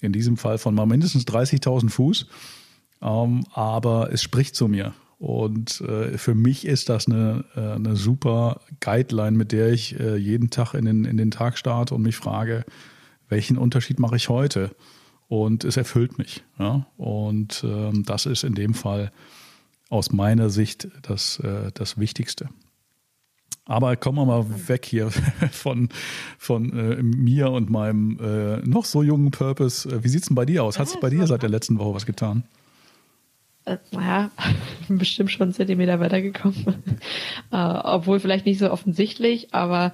in 0.01 0.13
diesem 0.13 0.37
Fall 0.37 0.57
von 0.57 0.75
mal 0.75 0.85
mindestens 0.85 1.25
30.000 1.25 1.89
Fuß. 1.89 2.27
Ähm, 3.01 3.43
aber 3.53 4.11
es 4.11 4.21
spricht 4.21 4.55
zu 4.55 4.67
mir. 4.67 4.93
Und 5.19 5.81
äh, 5.81 6.17
für 6.17 6.35
mich 6.35 6.65
ist 6.65 6.89
das 6.89 7.07
eine, 7.07 7.45
äh, 7.55 7.75
eine 7.75 7.95
super 7.95 8.61
Guideline, 8.81 9.37
mit 9.37 9.51
der 9.51 9.71
ich 9.71 9.99
äh, 9.99 10.17
jeden 10.17 10.49
Tag 10.49 10.73
in 10.73 10.85
den, 10.85 11.05
in 11.05 11.17
den 11.17 11.31
Tag 11.31 11.57
starte 11.57 11.95
und 11.95 12.01
mich 12.01 12.15
frage, 12.15 12.65
welchen 13.29 13.57
Unterschied 13.57 13.99
mache 13.99 14.17
ich 14.17 14.29
heute? 14.29 14.75
Und 15.29 15.63
es 15.63 15.77
erfüllt 15.77 16.17
mich. 16.17 16.43
Ja? 16.59 16.87
Und 16.97 17.63
ähm, 17.65 18.03
das 18.05 18.25
ist 18.25 18.43
in 18.43 18.53
dem 18.53 18.73
Fall 18.73 19.11
aus 19.89 20.11
meiner 20.11 20.49
Sicht 20.49 20.89
das, 21.01 21.39
äh, 21.39 21.71
das 21.73 21.97
Wichtigste. 21.97 22.49
Aber 23.65 23.95
kommen 23.95 24.17
wir 24.17 24.25
mal 24.25 24.45
weg 24.67 24.85
hier 24.85 25.09
von, 25.51 25.89
von 26.37 26.73
äh, 26.77 27.01
mir 27.01 27.51
und 27.51 27.69
meinem 27.69 28.19
äh, 28.19 28.57
noch 28.67 28.85
so 28.85 29.03
jungen 29.03 29.31
Purpose. 29.31 30.03
Wie 30.03 30.09
sieht 30.09 30.23
es 30.23 30.27
denn 30.27 30.35
bei 30.35 30.45
dir 30.45 30.63
aus? 30.63 30.79
Hat 30.79 30.87
es 30.87 30.99
bei 30.99 31.09
dir 31.09 31.25
seit 31.27 31.43
der 31.43 31.49
letzten 31.49 31.79
Woche 31.79 31.95
was 31.95 32.05
getan? 32.05 32.43
äh, 33.65 33.77
naja, 33.91 34.31
bestimmt 34.87 35.31
schon 35.31 35.43
einen 35.43 35.53
Zentimeter 35.53 35.99
weitergekommen. 35.99 36.83
äh, 37.51 37.55
obwohl 37.55 38.19
vielleicht 38.19 38.45
nicht 38.45 38.59
so 38.59 38.71
offensichtlich, 38.71 39.53
aber 39.53 39.93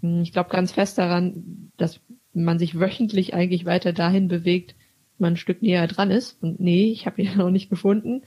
mh, 0.00 0.16
hm, 0.16 0.22
ich 0.22 0.32
glaube 0.32 0.50
ganz 0.50 0.72
fest 0.72 0.98
daran, 0.98 1.70
dass 1.76 2.00
man 2.32 2.58
sich 2.58 2.78
wöchentlich 2.78 3.34
eigentlich 3.34 3.64
weiter 3.64 3.92
dahin 3.92 4.28
bewegt, 4.28 4.74
man 5.18 5.34
ein 5.34 5.36
Stück 5.36 5.62
näher 5.62 5.86
dran 5.86 6.10
ist. 6.10 6.42
Und 6.42 6.58
nee, 6.58 6.90
ich 6.90 7.06
habe 7.06 7.22
ihn 7.22 7.36
noch 7.36 7.50
nicht 7.50 7.70
gefunden, 7.70 8.22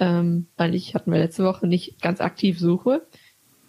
ähm, 0.00 0.48
weil 0.56 0.74
ich 0.74 0.94
hatten 0.94 1.12
wir 1.12 1.18
letzte 1.18 1.44
Woche 1.44 1.66
nicht 1.66 2.02
ganz 2.02 2.20
aktiv 2.20 2.58
suche. 2.58 3.06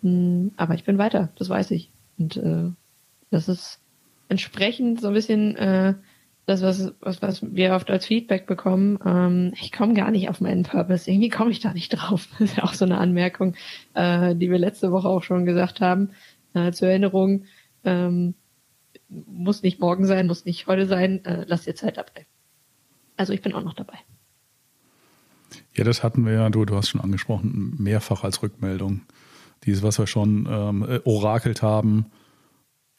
Hm, 0.04 0.52
aber 0.58 0.76
ich 0.76 0.84
bin 0.84 0.98
weiter, 0.98 1.30
das 1.36 1.50
weiß 1.50 1.72
ich. 1.72 1.92
Und 2.20 2.38
äh, 2.38 2.70
das 3.32 3.50
ist 3.50 3.80
entsprechend 4.30 5.02
so 5.02 5.08
ein 5.08 5.14
bisschen 5.14 5.56
äh, 5.56 5.96
das, 6.46 6.62
was, 6.62 6.94
was, 7.00 7.22
was 7.22 7.56
wir 7.56 7.74
oft 7.74 7.90
als 7.90 8.06
Feedback 8.06 8.46
bekommen, 8.48 9.00
ähm, 9.06 9.54
ich 9.60 9.72
komme 9.72 9.94
gar 9.94 10.12
nicht 10.12 10.30
auf 10.30 10.42
meinen 10.42 10.64
Purpose. 10.64 11.10
Irgendwie 11.10 11.30
komme 11.30 11.52
ich 11.52 11.62
da 11.62 11.74
nicht 11.74 11.90
drauf. 11.90 12.28
Das 12.40 12.52
ist 12.52 12.58
ja 12.58 12.64
auch 12.64 12.74
so 12.74 12.86
eine 12.86 12.98
Anmerkung, 12.98 13.56
äh, 13.94 14.36
die 14.36 14.52
wir 14.52 14.58
letzte 14.58 14.92
Woche 14.92 15.08
auch 15.08 15.24
schon 15.24 15.46
gesagt 15.46 15.80
haben. 15.80 16.10
Äh, 16.54 16.72
zur 16.74 16.90
Erinnerung, 16.90 17.46
ähm, 17.86 18.36
muss 19.10 19.64
nicht 19.64 19.80
morgen 19.80 20.06
sein, 20.06 20.28
muss 20.28 20.46
nicht 20.46 20.68
heute 20.68 20.86
sein, 20.86 21.24
äh, 21.26 21.46
lass 21.48 21.64
dir 21.64 21.76
Zeit 21.76 21.98
dabei. 21.98 22.26
Also 23.16 23.32
ich 23.32 23.42
bin 23.42 23.54
auch 23.54 23.64
noch 23.64 23.74
dabei. 23.74 23.98
Ja, 25.76 25.84
das 25.84 26.04
hatten 26.04 26.26
wir 26.26 26.34
ja, 26.34 26.50
du, 26.50 26.66
du 26.66 26.76
hast 26.76 26.90
schon 26.90 27.02
angesprochen, 27.02 27.76
mehrfach 27.80 28.24
als 28.24 28.42
Rückmeldung. 28.44 29.02
Dieses, 29.66 29.84
was 29.84 30.00
wir 30.00 30.08
schon 30.08 30.48
ähm, 30.50 30.86
äh, 30.88 31.00
orakelt 31.04 31.62
haben, 31.62 32.06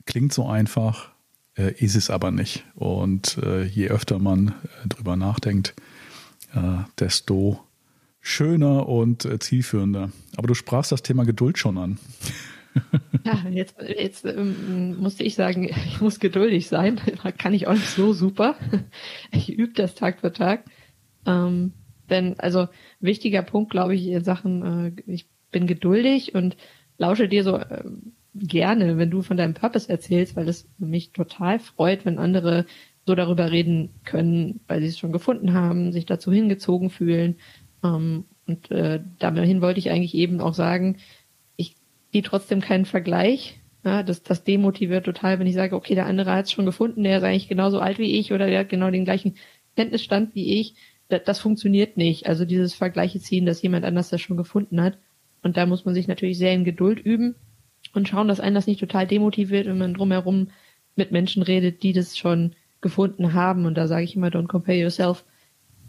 klingt 0.07 0.33
so 0.33 0.47
einfach, 0.47 1.11
äh, 1.57 1.73
ist 1.73 1.97
es 1.97 2.11
aber 2.11 2.31
nicht. 2.31 2.65
Und 2.75 3.39
äh, 3.39 3.65
je 3.65 3.89
öfter 3.89 4.19
man 4.19 4.49
äh, 4.49 4.89
drüber 4.89 5.17
nachdenkt, 5.17 5.75
äh, 6.55 6.79
desto 6.99 7.61
schöner 8.21 8.89
und 8.89 9.29
zielführender. 9.43 10.11
Aber 10.37 10.49
du 10.49 10.55
sprachst 10.55 10.93
das 10.93 11.03
Thema 11.03 11.25
Geduld 11.25 11.59
schon 11.59 11.77
an. 11.77 11.99
ja, 13.25 13.49
jetzt, 13.51 13.77
jetzt 13.81 14.25
ähm, 14.25 14.99
musste 14.99 15.25
ich 15.25 15.35
sagen, 15.35 15.65
ich 15.65 16.01
muss 16.01 16.21
geduldig 16.21 16.69
sein. 16.69 17.01
Kann 17.39 17.55
ich 17.55 17.67
auch 17.67 17.75
nicht 17.75 17.91
so 17.91 18.13
super. 18.13 18.57
Ich 19.31 19.53
übe 19.53 19.75
das 19.75 19.95
Tag 19.95 20.21
für 20.21 20.33
Tag. 20.33 20.65
Ähm, 21.27 21.73
denn, 22.11 22.39
also, 22.39 22.69
wichtiger 23.01 23.43
Punkt, 23.43 23.71
glaube 23.71 23.95
ich, 23.95 24.07
in 24.07 24.25
Sachen, 24.25 24.97
äh, 24.97 25.03
ich 25.11 25.27
bin 25.55 25.67
geduldig 25.67 26.35
und 26.35 26.57
lausche 26.99 27.29
dir 27.29 27.45
so 27.45 27.57
äh, 27.57 27.85
gerne, 28.35 28.99
wenn 28.99 29.11
du 29.11 29.23
von 29.23 29.37
deinem 29.37 29.55
Purpose 29.55 29.89
erzählst, 29.89 30.37
weil 30.37 30.49
es 30.49 30.69
mich 30.79 31.13
total 31.13 31.61
freut, 31.61 32.05
wenn 32.05 32.19
andere 32.19 32.67
so 33.07 33.15
darüber 33.15 33.51
reden 33.51 33.91
können, 34.05 34.61
weil 34.67 34.81
sie 34.81 34.89
es 34.89 34.99
schon 34.99 35.13
gefunden 35.13 35.55
haben, 35.55 35.93
sich 35.93 36.07
dazu 36.07 36.33
hingezogen 36.33 36.91
fühlen. 36.91 37.37
Ähm, 37.83 38.25
und 38.47 38.71
äh, 38.71 39.01
dahin 39.19 39.63
wollte 39.63 39.79
ich 39.79 39.91
eigentlich 39.91 40.15
eben 40.15 40.41
auch 40.41 40.55
sagen, 40.55 40.97
ich 41.57 41.77
gehe 42.13 42.23
trotzdem 42.23 42.61
keinen 42.61 42.85
Vergleich. 42.85 43.61
Ja, 43.85 44.03
das, 44.03 44.23
das 44.23 44.45
demotiviert 44.45 45.05
total, 45.05 45.39
wenn 45.39 45.47
ich 45.47 45.55
sage, 45.55 45.77
okay, 45.77 45.95
der 45.95 46.07
andere 46.07 46.33
hat 46.33 46.47
es 46.47 46.53
schon 46.53 46.67
gefunden, 46.67 47.05
der 47.05 47.19
ist 47.19 47.23
eigentlich 47.23 47.49
genauso 47.49 47.81
alt 47.81 47.99
wie 47.99 48.19
ich 48.19 48.33
oder 48.33 48.47
der 48.47 48.61
hat 48.61 48.71
genau 48.71 48.91
den 48.91 49.05
gleichen 49.05 49.37
Kenntnisstand 49.77 50.35
wie 50.35 50.59
ich. 50.59 50.75
Das, 51.09 51.23
das 51.25 51.39
funktioniert 51.39 51.97
nicht. 51.97 52.27
Also 52.27 52.47
dieses 52.47 52.75
Vergleiche 52.75 53.21
ziehen, 53.21 53.47
dass 53.47 53.63
jemand 53.63 53.85
anders 53.85 54.09
das 54.09 54.23
schon 54.23 54.39
gefunden 54.39 54.81
hat. 54.81 54.99
Und 55.45 55.57
da 55.57 55.67
muss 55.67 55.85
man 55.85 55.95
sich 55.95 56.09
natürlich 56.09 56.39
sehr 56.39 56.55
in 56.55 56.65
Geduld 56.65 56.99
üben 56.99 57.37
und 57.93 58.09
schauen, 58.09 58.29
dass 58.29 58.41
einen 58.41 58.55
das 58.55 58.67
nicht 58.67 58.81
total 58.81 59.07
demotiviert, 59.07 59.67
wenn 59.67 59.79
man 59.79 59.95
drumherum 59.95 60.49
mit 60.97 61.13
Menschen 61.13 61.43
redet, 61.43 61.83
die 61.83 61.93
das 61.93 62.17
schon 62.17 62.57
gefunden 62.81 63.35
haben. 63.35 63.67
Und 63.67 63.75
da 63.77 63.87
sage 63.87 64.05
ich 64.05 64.17
immer, 64.17 64.29
don't 64.29 64.49
compare 64.49 64.79
yourself 64.79 65.25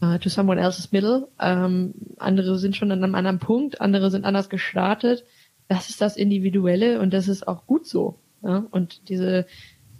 uh, 0.03 0.17
to 0.17 0.29
someone 0.29 0.59
else's 0.59 0.91
middle. 0.91 1.29
Ähm, 1.39 1.93
andere 2.17 2.59
sind 2.59 2.75
schon 2.75 2.91
an 2.91 3.03
einem 3.03 3.15
anderen 3.15 3.39
Punkt, 3.39 3.81
andere 3.81 4.11
sind 4.11 4.25
anders 4.25 4.49
gestartet. 4.49 5.23
Das 5.67 5.89
ist 5.89 6.01
das 6.01 6.17
Individuelle 6.17 6.99
und 6.99 7.13
das 7.13 7.27
ist 7.27 7.47
auch 7.47 7.65
gut 7.65 7.87
so. 7.87 8.19
Ja? 8.43 8.65
Und 8.71 9.09
diese 9.09 9.47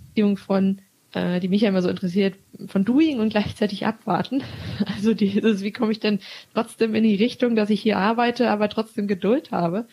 Beziehung 0.08 0.38
von, 0.38 0.82
äh, 1.16 1.40
die 1.40 1.48
mich 1.48 1.62
ja 1.62 1.70
immer 1.70 1.82
so 1.82 1.90
interessiert, 1.90 2.36
von 2.68 2.84
Doing 2.84 3.20
und 3.20 3.30
gleichzeitig 3.30 3.86
abwarten. 3.86 4.44
Also 4.86 5.14
dieses, 5.14 5.64
wie 5.64 5.72
komme 5.72 5.92
ich 5.92 6.00
denn 6.00 6.20
trotzdem 6.54 6.94
in 6.96 7.04
die 7.04 7.16
Richtung, 7.16 7.56
dass 7.56 7.70
ich 7.70 7.82
hier 7.82 7.98
arbeite, 7.98 8.50
aber 8.50 8.70
trotzdem 8.70 9.08
Geduld 9.08 9.52
habe. 9.52 9.88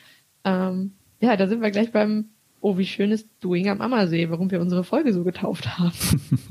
Ähm, 0.44 0.92
ja, 1.20 1.36
da 1.36 1.46
sind 1.46 1.62
wir 1.62 1.70
gleich 1.70 1.92
beim, 1.92 2.30
oh, 2.60 2.78
wie 2.78 2.86
schön 2.86 3.12
ist 3.12 3.28
Doing 3.40 3.68
am 3.68 3.80
Ammersee, 3.80 4.30
warum 4.30 4.50
wir 4.50 4.60
unsere 4.60 4.84
Folge 4.84 5.12
so 5.12 5.22
getauft 5.22 5.78
haben. 5.78 5.92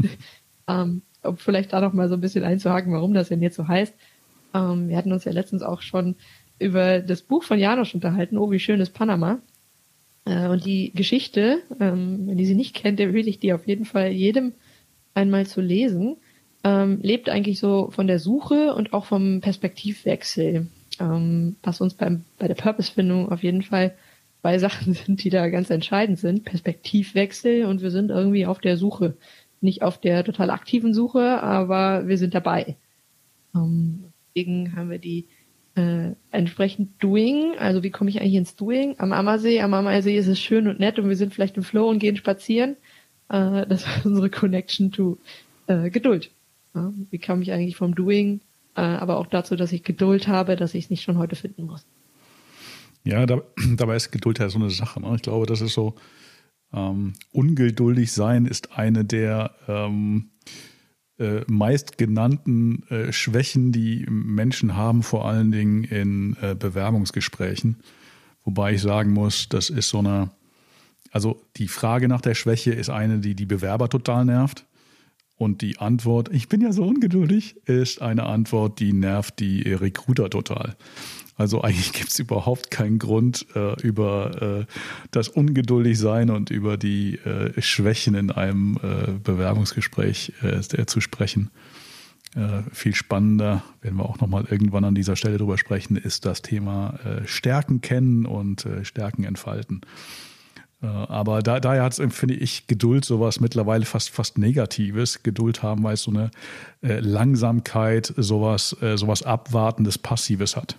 ähm, 0.67 1.01
um 1.23 1.37
vielleicht 1.37 1.73
da 1.73 1.81
noch 1.81 1.93
mal 1.93 2.07
so 2.07 2.15
ein 2.15 2.21
bisschen 2.21 2.43
einzuhaken, 2.43 2.93
warum 2.93 3.13
das 3.13 3.29
denn 3.29 3.41
jetzt 3.41 3.57
so 3.57 3.67
heißt. 3.67 3.93
Ähm, 4.53 4.87
wir 4.87 4.97
hatten 4.97 5.11
uns 5.11 5.25
ja 5.25 5.31
letztens 5.31 5.63
auch 5.63 5.81
schon 5.81 6.15
über 6.59 6.99
das 6.99 7.21
Buch 7.21 7.43
von 7.43 7.59
Janosch 7.59 7.93
unterhalten, 7.93 8.37
oh, 8.37 8.51
wie 8.51 8.59
schön 8.59 8.79
ist 8.79 8.93
Panama. 8.93 9.39
Äh, 10.25 10.47
und 10.47 10.65
die 10.65 10.93
Geschichte, 10.93 11.61
ähm, 11.79 12.27
wenn 12.27 12.39
ihr 12.39 12.45
sie 12.45 12.55
nicht 12.55 12.75
kennt, 12.75 12.99
empfehle 12.99 13.29
ich 13.29 13.39
die 13.39 13.53
auf 13.53 13.67
jeden 13.67 13.85
Fall 13.85 14.11
jedem 14.11 14.53
einmal 15.13 15.45
zu 15.45 15.61
lesen. 15.61 16.17
Ähm, 16.63 16.99
lebt 17.01 17.29
eigentlich 17.29 17.59
so 17.59 17.89
von 17.91 18.07
der 18.07 18.19
Suche 18.19 18.75
und 18.75 18.93
auch 18.93 19.05
vom 19.05 19.41
Perspektivwechsel, 19.41 20.67
ähm, 20.99 21.55
was 21.63 21.81
uns 21.81 21.95
beim, 21.95 22.23
bei 22.37 22.47
der 22.47 22.55
Purpose-Findung 22.55 23.31
auf 23.31 23.41
jeden 23.41 23.63
Fall 23.63 23.95
zwei 24.41 24.59
Sachen 24.59 24.93
sind, 24.93 25.23
die 25.23 25.29
da 25.29 25.49
ganz 25.49 25.69
entscheidend 25.69 26.19
sind. 26.19 26.45
Perspektivwechsel 26.45 27.65
und 27.65 27.81
wir 27.81 27.91
sind 27.91 28.11
irgendwie 28.11 28.45
auf 28.45 28.59
der 28.59 28.77
Suche. 28.77 29.15
Nicht 29.59 29.83
auf 29.83 29.99
der 29.99 30.23
total 30.23 30.49
aktiven 30.49 30.93
Suche, 30.93 31.41
aber 31.41 32.07
wir 32.07 32.17
sind 32.17 32.33
dabei. 32.33 32.75
Ähm, 33.55 34.05
deswegen 34.35 34.75
haben 34.75 34.89
wir 34.89 34.99
die 34.99 35.27
äh, 35.75 36.11
entsprechend 36.31 37.01
Doing, 37.01 37.53
also 37.57 37.81
wie 37.83 37.91
komme 37.91 38.09
ich 38.09 38.19
eigentlich 38.19 38.35
ins 38.35 38.55
Doing? 38.55 38.95
Am 38.97 39.13
Ammersee, 39.13 39.61
am 39.61 39.73
Ammersee 39.73 40.17
ist 40.17 40.27
es 40.27 40.39
schön 40.39 40.67
und 40.67 40.79
nett 40.79 40.99
und 40.99 41.07
wir 41.07 41.15
sind 41.15 41.33
vielleicht 41.33 41.57
im 41.57 41.63
Flow 41.63 41.89
und 41.89 41.99
gehen 41.99 42.17
spazieren. 42.17 42.75
Äh, 43.31 43.65
das 43.67 43.81
ist 43.81 44.05
unsere 44.05 44.29
Connection 44.29 44.91
to 44.91 45.17
äh, 45.67 45.89
Geduld. 45.89 46.31
Ja, 46.75 46.93
wie 47.09 47.19
komme 47.19 47.43
ich 47.43 47.51
eigentlich 47.51 47.75
vom 47.75 47.95
Doing, 47.95 48.41
äh, 48.75 48.81
aber 48.81 49.17
auch 49.17 49.27
dazu, 49.27 49.55
dass 49.55 49.71
ich 49.71 49.83
Geduld 49.83 50.27
habe, 50.27 50.55
dass 50.55 50.73
ich 50.73 50.85
es 50.85 50.89
nicht 50.89 51.03
schon 51.03 51.17
heute 51.17 51.35
finden 51.35 51.65
muss. 51.65 51.85
Ja, 53.03 53.25
da, 53.25 53.41
dabei 53.75 53.95
ist 53.95 54.11
Geduld 54.11 54.39
ja 54.39 54.49
so 54.49 54.59
eine 54.59 54.69
Sache. 54.69 55.01
Ne? 55.01 55.13
Ich 55.15 55.21
glaube, 55.21 55.45
das 55.45 55.61
ist 55.61 55.73
so, 55.73 55.95
ähm, 56.73 57.13
ungeduldig 57.31 58.11
sein 58.11 58.45
ist 58.45 58.77
eine 58.77 59.03
der 59.03 59.51
ähm, 59.67 60.29
äh, 61.19 61.41
meistgenannten 61.47 62.83
äh, 62.89 63.11
Schwächen, 63.11 63.71
die 63.71 64.05
Menschen 64.09 64.75
haben, 64.75 65.03
vor 65.03 65.27
allen 65.27 65.51
Dingen 65.51 65.83
in 65.83 66.37
äh, 66.41 66.55
Bewerbungsgesprächen. 66.55 67.77
Wobei 68.43 68.73
ich 68.73 68.81
sagen 68.81 69.11
muss, 69.11 69.49
das 69.49 69.69
ist 69.69 69.89
so 69.89 69.99
eine, 69.99 70.31
also 71.11 71.41
die 71.57 71.67
Frage 71.67 72.07
nach 72.07 72.21
der 72.21 72.35
Schwäche 72.35 72.71
ist 72.71 72.89
eine, 72.89 73.19
die 73.19 73.35
die 73.35 73.45
Bewerber 73.45 73.89
total 73.89 74.25
nervt. 74.25 74.65
Und 75.35 75.61
die 75.61 75.79
Antwort, 75.79 76.29
ich 76.31 76.49
bin 76.49 76.61
ja 76.61 76.71
so 76.71 76.83
ungeduldig, 76.83 77.55
ist 77.65 78.01
eine 78.01 78.27
Antwort, 78.27 78.79
die 78.79 78.93
nervt 78.93 79.39
die 79.39 79.73
Recruiter 79.73 80.29
total. 80.29 80.75
Also 81.35 81.61
eigentlich 81.63 81.93
gibt 81.93 82.09
es 82.09 82.19
überhaupt 82.19 82.69
keinen 82.69 82.99
Grund, 82.99 83.47
äh, 83.55 83.73
über 83.81 84.67
äh, 84.69 84.73
das 85.09 85.27
Ungeduldigsein 85.27 86.29
und 86.29 86.51
über 86.51 86.77
die 86.77 87.15
äh, 87.17 87.59
Schwächen 87.59 88.13
in 88.13 88.31
einem 88.31 88.77
äh, 88.83 89.11
Bewerbungsgespräch 89.11 90.33
äh, 90.43 90.85
zu 90.85 91.01
sprechen. 91.01 91.49
Äh, 92.35 92.61
viel 92.71 92.93
spannender, 92.93 93.63
werden 93.81 93.97
wir 93.97 94.07
auch 94.07 94.19
nochmal 94.19 94.45
irgendwann 94.49 94.85
an 94.85 94.93
dieser 94.93 95.15
Stelle 95.15 95.39
drüber 95.39 95.57
sprechen, 95.57 95.97
ist 95.97 96.25
das 96.25 96.43
Thema 96.43 96.99
Stärken 97.25 97.81
kennen 97.81 98.27
und 98.27 98.67
Stärken 98.83 99.23
entfalten. 99.23 99.81
Aber 100.81 101.43
da, 101.43 101.59
daher 101.59 101.83
hat 101.83 101.99
es, 101.99 102.13
finde 102.13 102.33
ich, 102.33 102.65
Geduld 102.65 103.05
sowas 103.05 103.39
mittlerweile 103.39 103.85
fast, 103.85 104.09
fast 104.09 104.37
Negatives. 104.37 105.21
Geduld 105.21 105.61
haben, 105.61 105.83
weil 105.83 105.93
es 105.93 106.03
so 106.03 106.11
eine 106.11 106.31
Langsamkeit, 106.81 108.13
sowas, 108.17 108.75
sowas 108.95 109.21
Abwartendes, 109.21 109.99
Passives 109.99 110.55
hat. 110.55 110.77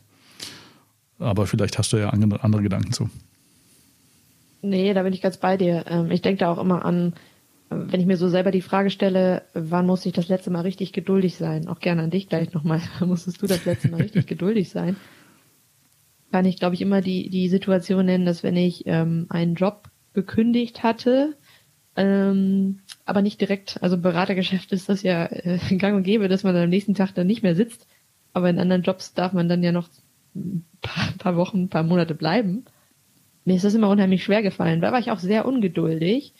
Aber 1.20 1.46
vielleicht 1.46 1.78
hast 1.78 1.92
du 1.92 1.98
ja 1.98 2.10
andere, 2.10 2.42
andere 2.42 2.62
Gedanken 2.62 2.92
zu. 2.92 3.08
Nee, 4.62 4.94
da 4.94 5.02
bin 5.02 5.12
ich 5.12 5.20
ganz 5.20 5.36
bei 5.36 5.56
dir. 5.56 5.84
Ähm, 5.88 6.10
ich 6.10 6.22
denke 6.22 6.38
da 6.38 6.52
auch 6.52 6.58
immer 6.58 6.84
an, 6.84 7.14
wenn 7.68 8.00
ich 8.00 8.06
mir 8.06 8.16
so 8.16 8.28
selber 8.28 8.50
die 8.50 8.60
Frage 8.60 8.90
stelle, 8.90 9.42
wann 9.54 9.86
muss 9.86 10.06
ich 10.06 10.12
das 10.12 10.28
letzte 10.28 10.50
Mal 10.50 10.60
richtig 10.60 10.92
geduldig 10.92 11.36
sein? 11.36 11.68
Auch 11.68 11.80
gerne 11.80 12.02
an 12.02 12.10
dich 12.10 12.28
gleich 12.28 12.52
nochmal. 12.52 12.80
Musstest 13.00 13.42
du 13.42 13.46
das 13.46 13.64
letzte 13.64 13.88
Mal 13.88 14.02
richtig 14.02 14.26
geduldig 14.28 14.70
sein? 14.70 14.96
Kann 16.30 16.44
ich, 16.44 16.58
glaube 16.58 16.74
ich, 16.74 16.80
immer 16.80 17.00
die, 17.02 17.28
die 17.28 17.48
Situation 17.48 18.06
nennen, 18.06 18.24
dass 18.24 18.42
wenn 18.42 18.56
ich 18.56 18.84
ähm, 18.86 19.26
einen 19.28 19.54
Job 19.54 19.90
gekündigt 20.14 20.82
hatte, 20.82 21.36
ähm, 21.96 22.80
aber 23.04 23.22
nicht 23.22 23.40
direkt, 23.40 23.82
also 23.82 23.96
im 23.96 24.02
Beratergeschäft 24.02 24.72
ist 24.72 24.88
das 24.88 25.02
ja 25.02 25.26
äh, 25.26 25.58
gang 25.76 25.96
und 25.96 26.04
gäbe, 26.04 26.28
dass 26.28 26.44
man 26.44 26.56
am 26.56 26.68
nächsten 26.70 26.94
Tag 26.94 27.14
dann 27.14 27.26
nicht 27.26 27.42
mehr 27.42 27.54
sitzt. 27.54 27.86
Aber 28.32 28.48
in 28.48 28.58
anderen 28.58 28.82
Jobs 28.82 29.12
darf 29.12 29.32
man 29.32 29.48
dann 29.48 29.62
ja 29.62 29.72
noch 29.72 29.88
ein 30.34 30.64
paar, 30.80 31.12
paar 31.18 31.36
Wochen, 31.36 31.64
ein 31.64 31.68
paar 31.68 31.82
Monate 31.82 32.14
bleiben. 32.14 32.64
Mir 33.44 33.56
ist 33.56 33.64
das 33.64 33.74
immer 33.74 33.90
unheimlich 33.90 34.24
schwer 34.24 34.42
gefallen. 34.42 34.80
Da 34.80 34.92
war 34.92 35.00
ich 35.00 35.10
auch 35.10 35.18
sehr 35.18 35.46
ungeduldig. 35.46 36.32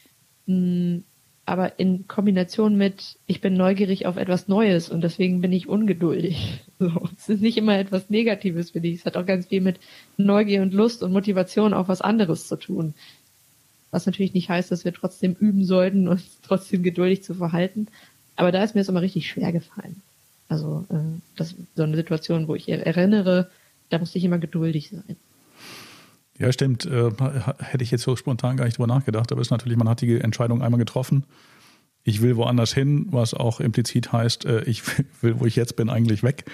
Hm, 0.47 1.05
aber 1.45 1.81
in 1.81 2.07
Kombination 2.07 2.77
mit, 2.77 3.19
ich 3.27 3.41
bin 3.41 3.55
neugierig 3.55 4.07
auf 4.07 4.17
etwas 4.17 4.47
Neues 4.47 4.89
und 4.89 5.03
deswegen 5.03 5.41
bin 5.41 5.53
ich 5.53 5.69
ungeduldig. 5.69 6.61
So, 6.83 7.09
es 7.17 7.29
ist 7.29 7.41
nicht 7.41 7.59
immer 7.59 7.79
etwas 7.79 8.11
Negatives 8.11 8.73
für 8.73 8.81
dich. 8.81 8.97
Es 8.97 9.07
hat 9.07 9.17
auch 9.17 9.25
ganz 9.25 9.47
viel 9.47 9.61
mit 9.61 9.79
Neugier 10.17 10.63
und 10.63 10.75
Lust 10.75 11.05
und 11.05 11.13
Motivation 11.13 11.75
auf 11.75 11.87
was 11.87 12.01
anderes 12.01 12.49
zu 12.49 12.57
tun. 12.57 12.95
Was 13.93 14.07
natürlich 14.07 14.35
nicht 14.35 14.49
heißt, 14.49 14.73
dass 14.73 14.85
wir 14.85 14.93
trotzdem 14.93 15.35
üben 15.39 15.65
sollten, 15.65 16.09
uns 16.09 16.25
trotzdem 16.43 16.83
geduldig 16.83 17.23
zu 17.23 17.35
verhalten. 17.35 17.87
Aber 18.35 18.51
da 18.51 18.65
ist 18.65 18.75
mir 18.75 18.81
es 18.81 18.89
immer 18.89 19.03
richtig 19.03 19.29
schwer 19.29 19.53
gefallen. 19.53 20.03
Also 20.49 20.85
äh, 20.91 20.97
das 21.37 21.55
so 21.77 21.85
eine 21.85 21.97
Situation, 21.97 22.49
wo 22.49 22.57
ich 22.57 22.69
erinnere, 22.69 23.51
da 23.91 23.99
musste 23.99 24.19
ich 24.19 24.25
immer 24.25 24.39
geduldig 24.39 24.91
sein. 24.91 25.17
Ja, 26.39 26.51
stimmt. 26.51 26.87
Äh, 26.87 27.11
hätte 27.59 27.85
ich 27.85 27.91
jetzt 27.91 28.03
so 28.03 28.17
spontan 28.17 28.57
gar 28.57 28.65
nicht 28.65 28.79
drüber 28.79 28.93
nachgedacht, 28.93 29.31
aber 29.31 29.41
es 29.41 29.49
ist 29.49 29.53
natürlich, 29.53 29.79
man 29.79 29.89
hat 29.89 30.01
die 30.01 30.21
Entscheidung 30.21 30.63
einmal 30.63 30.79
getroffen. 30.79 31.25
Ich 32.05 32.21
will 32.21 32.37
woanders 32.37 32.75
hin, 32.75 33.07
was 33.11 33.33
auch 33.33 33.61
implizit 33.61 34.13
heißt, 34.13 34.45
äh, 34.47 34.63
ich 34.65 34.83
will, 35.23 35.39
wo 35.39 35.47
ich 35.47 35.55
jetzt 35.55 35.77
bin, 35.77 35.89
eigentlich 35.89 36.23
weg. 36.23 36.45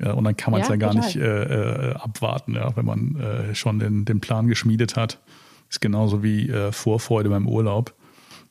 Ja, 0.00 0.12
und 0.12 0.24
dann 0.24 0.36
kann 0.36 0.50
man 0.50 0.62
es 0.62 0.68
ja, 0.68 0.74
ja, 0.74 0.78
gar 0.78 0.92
total. 0.92 1.06
nicht 1.06 1.16
äh, 1.16 1.90
äh, 1.90 1.94
abwarten, 1.94 2.54
ja, 2.54 2.74
wenn 2.76 2.84
man 2.84 3.16
äh, 3.20 3.54
schon 3.54 3.78
den, 3.78 4.04
den 4.04 4.20
Plan 4.20 4.48
geschmiedet 4.48 4.96
hat. 4.96 5.20
Ist 5.68 5.80
genauso 5.80 6.22
wie 6.22 6.48
äh, 6.48 6.72
Vorfreude 6.72 7.30
beim 7.30 7.48
Urlaub. 7.48 7.94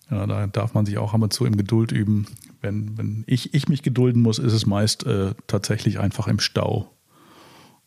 Ja, 0.10 0.27
da 0.27 0.48
darf 0.48 0.74
man 0.74 0.86
sich 0.86 0.98
auch 0.98 1.13
einmal 1.13 1.29
zu 1.29 1.46
im 1.46 1.58
Geduld 1.58 1.91
üben. 1.91 2.27
Wenn, 2.62 2.98
wenn 2.98 3.24
ich, 3.27 3.53
ich 3.53 3.67
mich 3.67 3.82
gedulden 3.82 4.22
muss, 4.22 4.39
ist 4.39 4.53
es 4.53 4.65
meist 4.65 5.05
äh, 5.05 5.34
tatsächlich 5.48 6.00
einfach 6.00 6.27
im 6.27 6.39
Stau. 6.39 6.89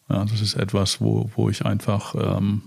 Ja, 0.09 0.25
das 0.25 0.41
ist 0.41 0.55
etwas, 0.55 1.01
wo, 1.01 1.31
wo 1.35 1.49
ich 1.51 1.65
einfach 1.65 2.15
ähm, 2.15 2.63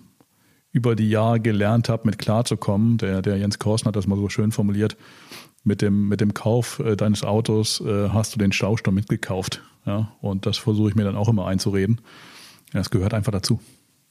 über 0.72 0.96
die 0.96 1.10
Jahre 1.10 1.40
gelernt 1.40 1.90
habe, 1.90 2.04
mit 2.06 2.18
klarzukommen. 2.18 2.98
Der, 2.98 3.22
der 3.22 3.38
Jens 3.38 3.60
Korsen 3.60 3.88
hat 3.88 3.96
das 3.96 4.08
mal 4.08 4.18
so 4.18 4.30
schön 4.30 4.52
formuliert. 4.52 4.98
Mit 5.64 5.82
dem, 5.82 6.08
mit 6.08 6.22
dem 6.22 6.34
Kauf 6.34 6.80
äh, 6.80 6.96
deines 6.96 7.24
Autos 7.24 7.82
äh, 7.82 8.10
hast 8.10 8.36
du 8.36 8.40
den 8.40 8.52
Stausturm 8.52 8.96
mitgekauft. 8.96 9.62
Ja? 9.86 10.12
Und 10.22 10.46
das 10.46 10.58
versuche 10.58 10.90
ich 10.90 10.96
mir 10.96 11.04
dann 11.04 11.16
auch 11.16 11.28
immer 11.28 11.48
einzureden. 11.48 12.02
Ja, 12.74 12.80
es 12.80 12.90
gehört 12.90 13.14
einfach 13.14 13.32
dazu. 13.32 13.60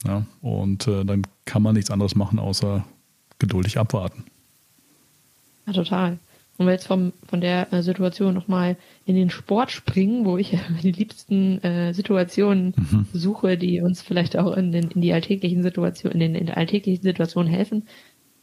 Ja? 0.06 0.24
Und 0.40 0.86
äh, 0.86 1.04
dann 1.04 1.22
kann 1.44 1.62
man 1.62 1.74
nichts 1.74 1.90
anderes 1.90 2.14
machen, 2.14 2.38
außer 2.38 2.84
geduldig 3.38 3.78
abwarten. 3.78 4.24
Ja, 5.66 5.72
total. 5.72 6.18
Und 6.58 6.66
wir 6.66 6.72
jetzt 6.72 6.88
vom, 6.88 7.12
von 7.28 7.40
der 7.40 7.72
äh, 7.72 7.82
Situation 7.82 8.34
nochmal 8.34 8.76
in 9.06 9.14
den 9.14 9.30
Sport 9.30 9.70
springen, 9.70 10.24
wo 10.24 10.38
ich 10.38 10.58
die 10.82 10.92
liebsten 10.92 11.62
äh, 11.62 11.94
Situationen 11.94 12.74
mhm. 12.76 13.06
suche, 13.12 13.56
die 13.56 13.80
uns 13.80 14.02
vielleicht 14.02 14.36
auch 14.36 14.56
in, 14.56 14.72
den, 14.72 14.90
in 14.90 15.00
die 15.00 15.12
alltäglichen 15.12 15.62
Situationen, 15.62 16.20
in 16.20 16.34
den 16.34 16.48
in 16.48 16.50
alltäglichen 16.50 17.02
Situationen 17.02 17.50
helfen, 17.50 17.84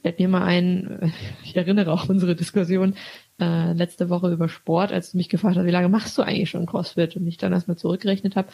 fällt 0.02 0.20
mir 0.20 0.30
mal 0.30 0.44
ein, 0.44 1.12
ich 1.44 1.56
erinnere 1.58 1.92
auch 1.92 2.08
unsere 2.08 2.36
Diskussion 2.36 2.96
äh, 3.42 3.74
letzte 3.74 4.10
Woche 4.10 4.32
über 4.32 4.48
Sport, 4.48 4.94
als 4.94 5.12
du 5.12 5.18
mich 5.18 5.28
gefragt 5.28 5.58
hast, 5.58 5.66
wie 5.66 5.72
lange 5.72 5.90
machst 5.90 6.18
du 6.18 6.22
eigentlich 6.22 6.50
schon 6.50 6.68
CrossFit? 6.68 7.18
Und 7.18 7.28
ich 7.28 7.38
dann 7.38 7.52
erstmal 7.52 7.78
zurückgerechnet 7.78 8.38
habe, 8.38 8.48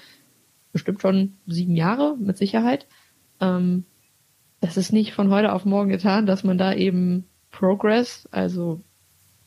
bestimmt 0.71 1.01
schon 1.01 1.37
sieben 1.47 1.75
Jahre 1.75 2.15
mit 2.17 2.37
Sicherheit. 2.37 2.87
Ähm, 3.39 3.85
das 4.59 4.77
ist 4.77 4.93
nicht 4.93 5.13
von 5.13 5.31
heute 5.31 5.53
auf 5.53 5.65
morgen 5.65 5.89
getan, 5.89 6.25
dass 6.25 6.43
man 6.43 6.57
da 6.57 6.73
eben 6.73 7.25
Progress, 7.51 8.27
also 8.31 8.81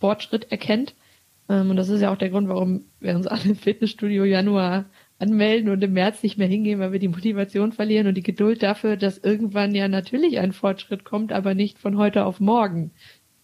Fortschritt 0.00 0.50
erkennt. 0.50 0.94
Ähm, 1.48 1.70
und 1.70 1.76
das 1.76 1.88
ist 1.88 2.00
ja 2.00 2.12
auch 2.12 2.18
der 2.18 2.30
Grund, 2.30 2.48
warum 2.48 2.84
wir 3.00 3.14
uns 3.14 3.26
alle 3.26 3.44
im 3.44 3.56
Fitnessstudio 3.56 4.24
Januar 4.24 4.86
anmelden 5.18 5.70
und 5.70 5.82
im 5.82 5.92
März 5.92 6.22
nicht 6.22 6.38
mehr 6.38 6.48
hingehen, 6.48 6.80
weil 6.80 6.92
wir 6.92 6.98
die 6.98 7.08
Motivation 7.08 7.72
verlieren 7.72 8.06
und 8.06 8.14
die 8.14 8.22
Geduld 8.22 8.62
dafür, 8.62 8.96
dass 8.96 9.18
irgendwann 9.18 9.74
ja 9.74 9.88
natürlich 9.88 10.38
ein 10.38 10.52
Fortschritt 10.52 11.04
kommt, 11.04 11.32
aber 11.32 11.54
nicht 11.54 11.78
von 11.78 11.96
heute 11.96 12.24
auf 12.24 12.40
morgen. 12.40 12.90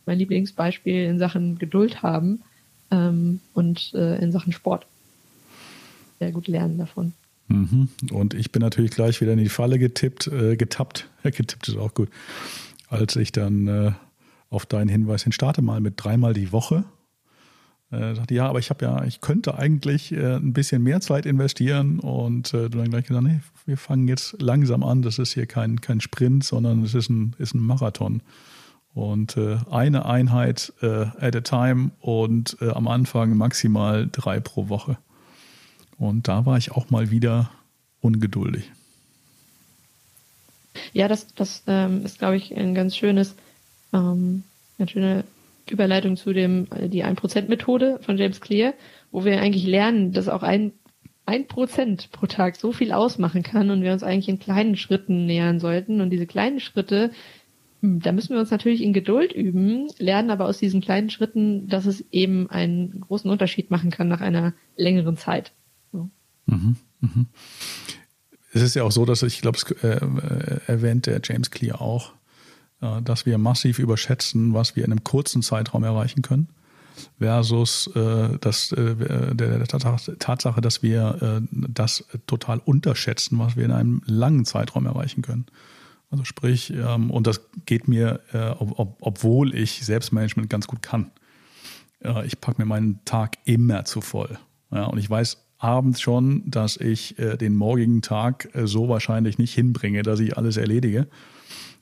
Mein 0.07 0.19
Lieblingsbeispiel 0.19 1.05
in 1.05 1.19
Sachen 1.19 1.59
Geduld 1.59 2.03
haben 2.03 2.43
ähm, 2.91 3.41
und 3.55 3.95
äh, 3.95 4.17
in 4.17 4.33
Sachen 4.33 4.53
Sport. 4.53 4.87
Sehr 6.19 6.33
gut 6.33 6.49
lernen 6.49 6.79
davon. 6.79 7.13
Mhm. 7.51 7.89
Und 8.13 8.35
ich 8.35 8.53
bin 8.53 8.63
natürlich 8.63 8.93
gleich 8.93 9.21
wieder 9.21 9.33
in 9.33 9.39
die 9.39 9.49
Falle 9.49 9.79
getippt, 9.79 10.29
äh, 10.29 10.57
getappt. 10.57 11.09
getippt 11.23 11.69
ist 11.69 11.77
auch 11.77 11.95
gut. 11.95 12.09
Als 12.89 13.17
ich 13.17 13.33
dann 13.33 13.67
äh, 13.67 13.93
auf 14.49 14.67
deinen 14.67 14.89
Hinweis 14.89 15.25
hin, 15.25 15.33
starte 15.33 15.61
mal 15.61 15.81
mit 15.81 15.95
dreimal 15.97 16.33
die 16.33 16.53
Woche. 16.53 16.85
Äh, 17.91 18.15
dachte, 18.15 18.35
ja, 18.35 18.49
aber 18.49 18.61
ich 18.61 18.71
habe 18.71 18.85
ja, 18.85 19.05
ich 19.05 19.21
könnte 19.21 19.59
eigentlich 19.59 20.13
äh, 20.13 20.37
ein 20.37 20.53
bisschen 20.53 20.83
mehr 20.83 21.01
Zeit 21.01 21.27
investieren 21.27 21.99
und 21.99 22.55
äh, 22.55 22.71
du 22.71 22.79
dann 22.79 22.91
gleich 22.91 23.07
gesagt, 23.07 23.27
nee, 23.27 23.41
wir 23.67 23.77
fangen 23.77 24.07
jetzt 24.07 24.41
langsam 24.41 24.85
an. 24.85 25.03
Das 25.03 25.19
ist 25.19 25.33
hier 25.33 25.47
kein, 25.47 25.81
kein 25.81 26.01
Sprint, 26.01 26.45
sondern 26.45 26.85
es 26.85 26.95
ist 26.95 27.11
ein, 27.11 27.35
ist 27.39 27.55
ein 27.55 27.61
Marathon. 27.61 28.23
Und 28.95 29.37
äh, 29.37 29.59
eine 29.71 30.07
Einheit 30.07 30.73
äh, 30.83 31.07
at 31.19 31.35
a 31.35 31.41
time 31.41 31.91
und 32.01 32.61
am 32.61 32.89
Anfang 32.89 33.37
maximal 33.37 34.09
drei 34.11 34.41
pro 34.41 34.69
Woche. 34.69 34.99
Und 36.01 36.27
da 36.27 36.45
war 36.47 36.59
ich 36.59 36.73
auch 36.73 36.91
mal 36.91 37.13
wieder 37.13 37.51
ungeduldig. 38.01 38.69
Ja, 40.93 41.07
das, 41.07 41.33
das 41.35 41.63
ähm, 41.69 42.05
ist, 42.05 42.19
glaube 42.19 42.37
ich, 42.37 42.57
ein 42.57 42.75
ganz 42.75 42.97
schönes 42.97 43.37
ähm, 43.93 44.45
eine 44.79 44.89
schöne 44.89 45.25
Überleitung 45.71 46.17
zu 46.17 46.33
dem, 46.33 46.67
äh, 46.75 46.89
die 46.89 47.05
1%-Methode 47.05 48.01
von 48.03 48.17
James 48.17 48.41
Clear, 48.41 48.75
wo 49.11 49.25
wir 49.25 49.41
eigentlich 49.41 49.67
lernen, 49.67 50.13
dass 50.13 50.29
auch 50.29 50.43
ein, 50.43 50.73
ein 51.27 51.47
Prozent 51.47 52.11
pro 52.13 52.27
Tag 52.27 52.57
so 52.57 52.73
viel 52.73 52.93
ausmachen 52.93 53.43
kann 53.43 53.71
und 53.71 53.83
wir 53.83 53.93
uns 53.93 54.03
eigentlich 54.03 54.29
in 54.29 54.39
kleinen 54.39 54.77
Schritten 54.77 55.27
nähern 55.27 55.61
sollten. 55.61 56.01
Und 56.01 56.11
diese 56.11 56.27
kleinen 56.27 56.61
Schritte, 56.61 57.11
hm, 57.83 58.01
da 58.01 58.13
müssen 58.13 58.35
wir 58.35 58.41
uns 58.41 58.51
natürlich 58.51 58.83
in 58.83 58.93
Geduld 58.93 59.33
üben, 59.33 59.89
lernen 59.99 60.31
aber 60.31 60.47
aus 60.47 60.59
diesen 60.59 60.81
kleinen 60.81 61.11
Schritten, 61.11 61.69
dass 61.69 61.87
es 61.87 62.05
eben 62.11 62.51
einen 62.51 63.01
großen 63.01 63.31
Unterschied 63.31 63.71
machen 63.71 63.91
kann 63.91 64.09
nach 64.09 64.21
einer 64.21 64.55
längeren 64.77 65.17
Zeit. 65.17 65.53
Mhm, 66.51 66.77
mhm. 67.01 67.27
Es 68.53 68.63
ist 68.63 68.75
ja 68.75 68.83
auch 68.83 68.93
so, 68.93 69.05
dass 69.05 69.23
ich 69.23 69.41
glaube, 69.41 69.59
es 69.59 69.71
äh, 69.83 69.89
äh, 69.89 70.61
erwähnt 70.67 71.07
der 71.07 71.21
James 71.23 71.51
Clear 71.51 71.81
auch, 71.81 72.13
äh, 72.81 73.01
dass 73.03 73.27
wir 73.27 73.39
massiv 73.39 73.79
überschätzen, 73.79 74.55
was 74.55 74.75
wir 74.77 74.85
in 74.85 74.93
einem 74.93 75.05
kurzen 75.05 75.43
Zeitraum 75.43 75.85
erreichen 75.85 76.23
können, 76.23 76.49
versus 77.19 77.87
äh, 77.95 78.39
das, 78.41 78.73
äh, 78.73 78.97
der, 79.35 79.59
der 79.59 79.67
Tatsache, 79.67 80.61
dass 80.61 80.83
wir 80.83 81.41
äh, 81.43 81.47
das 81.51 82.05
total 82.27 82.59
unterschätzen, 82.59 83.39
was 83.39 83.57
wir 83.57 83.65
in 83.65 83.73
einem 83.73 84.03
langen 84.07 84.45
Zeitraum 84.45 84.87
erreichen 84.87 85.23
können. 85.23 85.47
Also 86.11 86.25
sprich, 86.25 86.73
ähm, 86.73 87.13
und 87.13 87.29
das 87.29 87.41
geht 87.67 87.87
mir, 87.87 88.21
äh, 88.33 88.51
ob, 88.59 88.97
obwohl 89.01 89.55
ich 89.55 89.85
Selbstmanagement 89.85 90.51
ganz 90.51 90.67
gut 90.67 90.83
kann. 90.83 91.13
Ich 92.25 92.41
packe 92.41 92.63
mir 92.63 92.65
meinen 92.65 93.05
Tag 93.05 93.37
immer 93.45 93.85
zu 93.85 94.01
voll. 94.01 94.39
Ja, 94.71 94.87
und 94.87 94.97
ich 94.97 95.11
weiß 95.11 95.37
abends 95.61 96.01
schon, 96.01 96.43
dass 96.47 96.77
ich 96.77 97.19
äh, 97.19 97.37
den 97.37 97.55
morgigen 97.55 98.03
Tag 98.03 98.49
äh, 98.55 98.67
so 98.67 98.89
wahrscheinlich 98.89 99.39
nicht 99.39 99.55
hinbringe, 99.55 100.03
dass 100.03 100.19
ich 100.21 100.37
alles 100.37 100.57
erledige. 100.57 101.07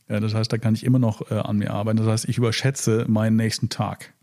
Ja, 0.08 0.20
das 0.20 0.34
heißt, 0.34 0.52
da 0.52 0.58
kann 0.58 0.74
ich 0.74 0.84
immer 0.84 0.98
noch 0.98 1.30
äh, 1.30 1.34
an 1.34 1.58
mir 1.58 1.70
arbeiten. 1.70 1.98
Das 1.98 2.06
heißt, 2.06 2.28
ich 2.28 2.38
überschätze 2.38 3.06
meinen 3.08 3.36
nächsten 3.36 3.68
Tag. 3.68 4.14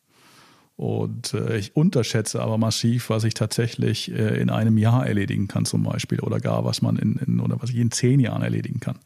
Und 0.75 1.33
äh, 1.33 1.57
ich 1.57 1.75
unterschätze 1.75 2.41
aber 2.41 2.57
massiv, 2.57 3.09
was 3.09 3.23
ich 3.23 3.33
tatsächlich 3.33 4.11
äh, 4.11 4.41
in 4.41 4.49
einem 4.49 4.77
Jahr 4.77 5.07
erledigen 5.07 5.47
kann, 5.47 5.63
zum 5.63 5.83
Beispiel, 5.83 6.19
oder 6.19 6.39
gar 6.39 6.65
was 6.65 6.81
man 6.81 6.97
in, 6.97 7.15
in 7.15 7.39
oder 7.39 7.61
was 7.61 7.69
ich 7.69 7.77
in 7.77 7.91
zehn 7.91 8.19
Jahren 8.19 8.41
erledigen 8.41 8.81
kann. 8.81 8.99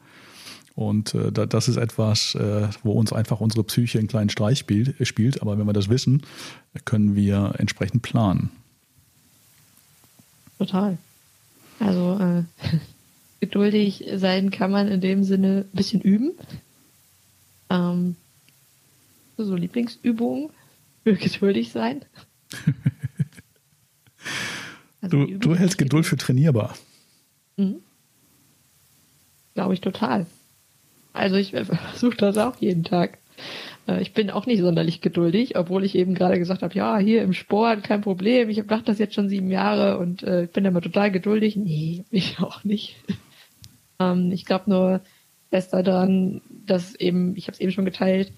Und 0.74 1.14
äh, 1.14 1.32
das 1.32 1.68
ist 1.68 1.78
etwas, 1.78 2.34
äh, 2.36 2.70
wo 2.84 2.94
uns 2.94 3.14
einfach 3.14 3.40
unsere 3.40 3.64
Psyche 3.66 4.00
einen 4.00 4.08
kleinen 4.08 4.30
Streich 4.30 4.60
spielt. 4.60 5.42
Aber 5.42 5.60
wenn 5.60 5.68
wir 5.68 5.74
das 5.74 5.90
wissen, 5.90 6.24
können 6.86 7.16
wir 7.16 7.54
entsprechend 7.58 8.02
planen. 8.02 8.50
Total. 10.60 10.98
Also 11.80 12.20
äh, 12.20 12.44
geduldig 13.40 14.06
sein 14.16 14.52
kann 14.52 14.70
man 14.72 14.90
in 14.90 15.02
dem 15.02 15.24
Sinne 15.24 15.66
ein 15.72 15.76
bisschen 15.76 16.02
üben. 16.02 16.34
Ähm, 17.70 18.16
so 19.38 19.56
Lieblingsübungen 19.56 20.50
für 21.04 21.16
geduldig 21.16 21.72
sein. 21.72 22.04
also 25.02 25.26
du, 25.26 25.38
du 25.38 25.56
hältst 25.56 25.78
Geduld 25.78 26.06
für 26.06 26.18
trainierbar. 26.18 26.76
Mhm. 27.56 27.78
Glaube 29.54 29.74
ich 29.74 29.82
total. 29.82 30.26
Also 31.14 31.38
ich 31.38 31.52
versuche 31.52 32.18
das 32.18 32.38
auch 32.38 32.58
jeden 32.58 32.84
Tag. 32.84 33.18
Äh, 33.88 34.02
ich 34.02 34.14
bin 34.14 34.30
auch 34.30 34.46
nicht 34.46 34.62
sonderlich 34.62 35.02
geduldig, 35.02 35.58
obwohl 35.58 35.84
ich 35.84 35.96
eben 35.96 36.14
gerade 36.14 36.38
gesagt 36.38 36.62
habe, 36.62 36.74
ja, 36.76 36.98
hier 36.98 37.22
im 37.24 37.34
Sport 37.34 37.84
kein 37.84 38.02
Problem. 38.02 38.50
Ich 38.50 38.66
mache 38.66 38.84
das 38.84 39.00
jetzt 39.00 39.16
schon 39.16 39.30
sieben 39.30 39.52
Jahre 39.52 39.98
und 39.98 40.24
äh, 40.24 40.44
ich 40.44 40.52
bin 40.52 40.66
immer 40.66 40.82
total 40.82 41.12
geduldig. 41.12 41.56
Nee, 41.56 42.06
ich 42.12 42.40
auch 42.40 42.64
nicht. 42.64 42.96
ähm, 44.00 44.32
ich 44.32 44.46
glaube 44.46 44.70
nur 44.70 45.02
fest 45.50 45.74
daran, 45.74 46.42
dass 46.50 46.96
eben, 46.96 47.36
ich 47.36 47.48
habe 47.48 47.54
es 47.54 47.60
eben 47.60 47.72
schon 47.72 47.86
geteilt, 47.86 48.32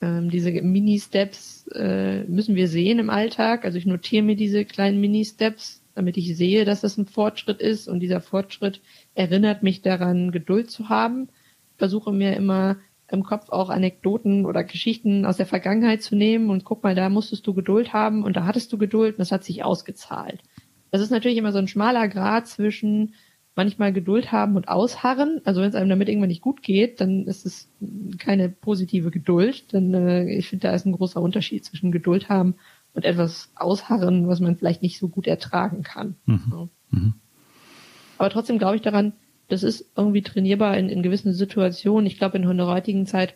ähm, 0.00 0.30
diese 0.30 0.50
Mini-Steps 0.50 1.66
äh, 1.74 2.24
müssen 2.24 2.54
wir 2.54 2.68
sehen 2.68 2.98
im 2.98 3.10
Alltag. 3.10 3.64
Also 3.64 3.78
ich 3.78 3.86
notiere 3.86 4.22
mir 4.22 4.36
diese 4.36 4.64
kleinen 4.64 5.00
Mini-Steps, 5.00 5.82
damit 5.94 6.16
ich 6.16 6.36
sehe, 6.36 6.64
dass 6.64 6.80
das 6.80 6.98
ein 6.98 7.06
Fortschritt 7.06 7.60
ist 7.60 7.88
und 7.88 8.00
dieser 8.00 8.20
Fortschritt 8.20 8.80
erinnert 9.14 9.62
mich 9.62 9.82
daran, 9.82 10.30
Geduld 10.30 10.70
zu 10.70 10.88
haben. 10.88 11.28
Ich 11.72 11.78
versuche 11.78 12.12
mir 12.12 12.36
immer 12.36 12.76
im 13.10 13.22
Kopf 13.22 13.50
auch 13.50 13.70
Anekdoten 13.70 14.46
oder 14.46 14.64
Geschichten 14.64 15.26
aus 15.26 15.36
der 15.36 15.46
Vergangenheit 15.46 16.02
zu 16.02 16.16
nehmen 16.16 16.50
und 16.50 16.64
guck 16.64 16.82
mal, 16.82 16.94
da 16.94 17.08
musstest 17.08 17.46
du 17.46 17.54
Geduld 17.54 17.92
haben 17.92 18.24
und 18.24 18.36
da 18.36 18.44
hattest 18.44 18.72
du 18.72 18.78
Geduld 18.78 19.14
und 19.14 19.20
das 19.20 19.32
hat 19.32 19.44
sich 19.44 19.62
ausgezahlt. 19.62 20.42
Das 20.90 21.00
ist 21.00 21.10
natürlich 21.10 21.38
immer 21.38 21.52
so 21.52 21.58
ein 21.58 21.68
schmaler 21.68 22.08
Grad 22.08 22.46
zwischen 22.46 23.14
manchmal 23.56 23.92
Geduld 23.92 24.32
haben 24.32 24.56
und 24.56 24.68
ausharren. 24.68 25.40
Also 25.44 25.60
wenn 25.60 25.68
es 25.68 25.74
einem 25.74 25.88
damit 25.88 26.08
irgendwann 26.08 26.28
nicht 26.28 26.42
gut 26.42 26.62
geht, 26.62 27.00
dann 27.00 27.26
ist 27.26 27.46
es 27.46 27.68
keine 28.18 28.48
positive 28.48 29.10
Geduld. 29.10 29.72
Dann 29.72 29.94
äh, 29.94 30.24
ich 30.32 30.48
finde, 30.48 30.68
da 30.68 30.74
ist 30.74 30.86
ein 30.86 30.92
großer 30.92 31.20
Unterschied 31.20 31.64
zwischen 31.64 31.92
Geduld 31.92 32.28
haben 32.28 32.54
und 32.94 33.04
etwas 33.04 33.50
ausharren, 33.54 34.28
was 34.28 34.40
man 34.40 34.56
vielleicht 34.56 34.82
nicht 34.82 34.98
so 34.98 35.08
gut 35.08 35.26
ertragen 35.26 35.82
kann. 35.82 36.16
Mhm. 36.26 36.42
So. 36.50 36.68
Mhm. 36.90 37.14
Aber 38.18 38.30
trotzdem 38.30 38.58
glaube 38.58 38.76
ich 38.76 38.82
daran, 38.82 39.12
das 39.48 39.62
ist 39.62 39.90
irgendwie 39.96 40.22
trainierbar 40.22 40.76
in, 40.76 40.88
in 40.88 41.02
gewissen 41.02 41.32
Situationen. 41.32 42.06
Ich 42.06 42.18
glaube, 42.18 42.38
in 42.38 42.56
der 42.56 42.66
heutigen 42.66 43.06
Zeit 43.06 43.34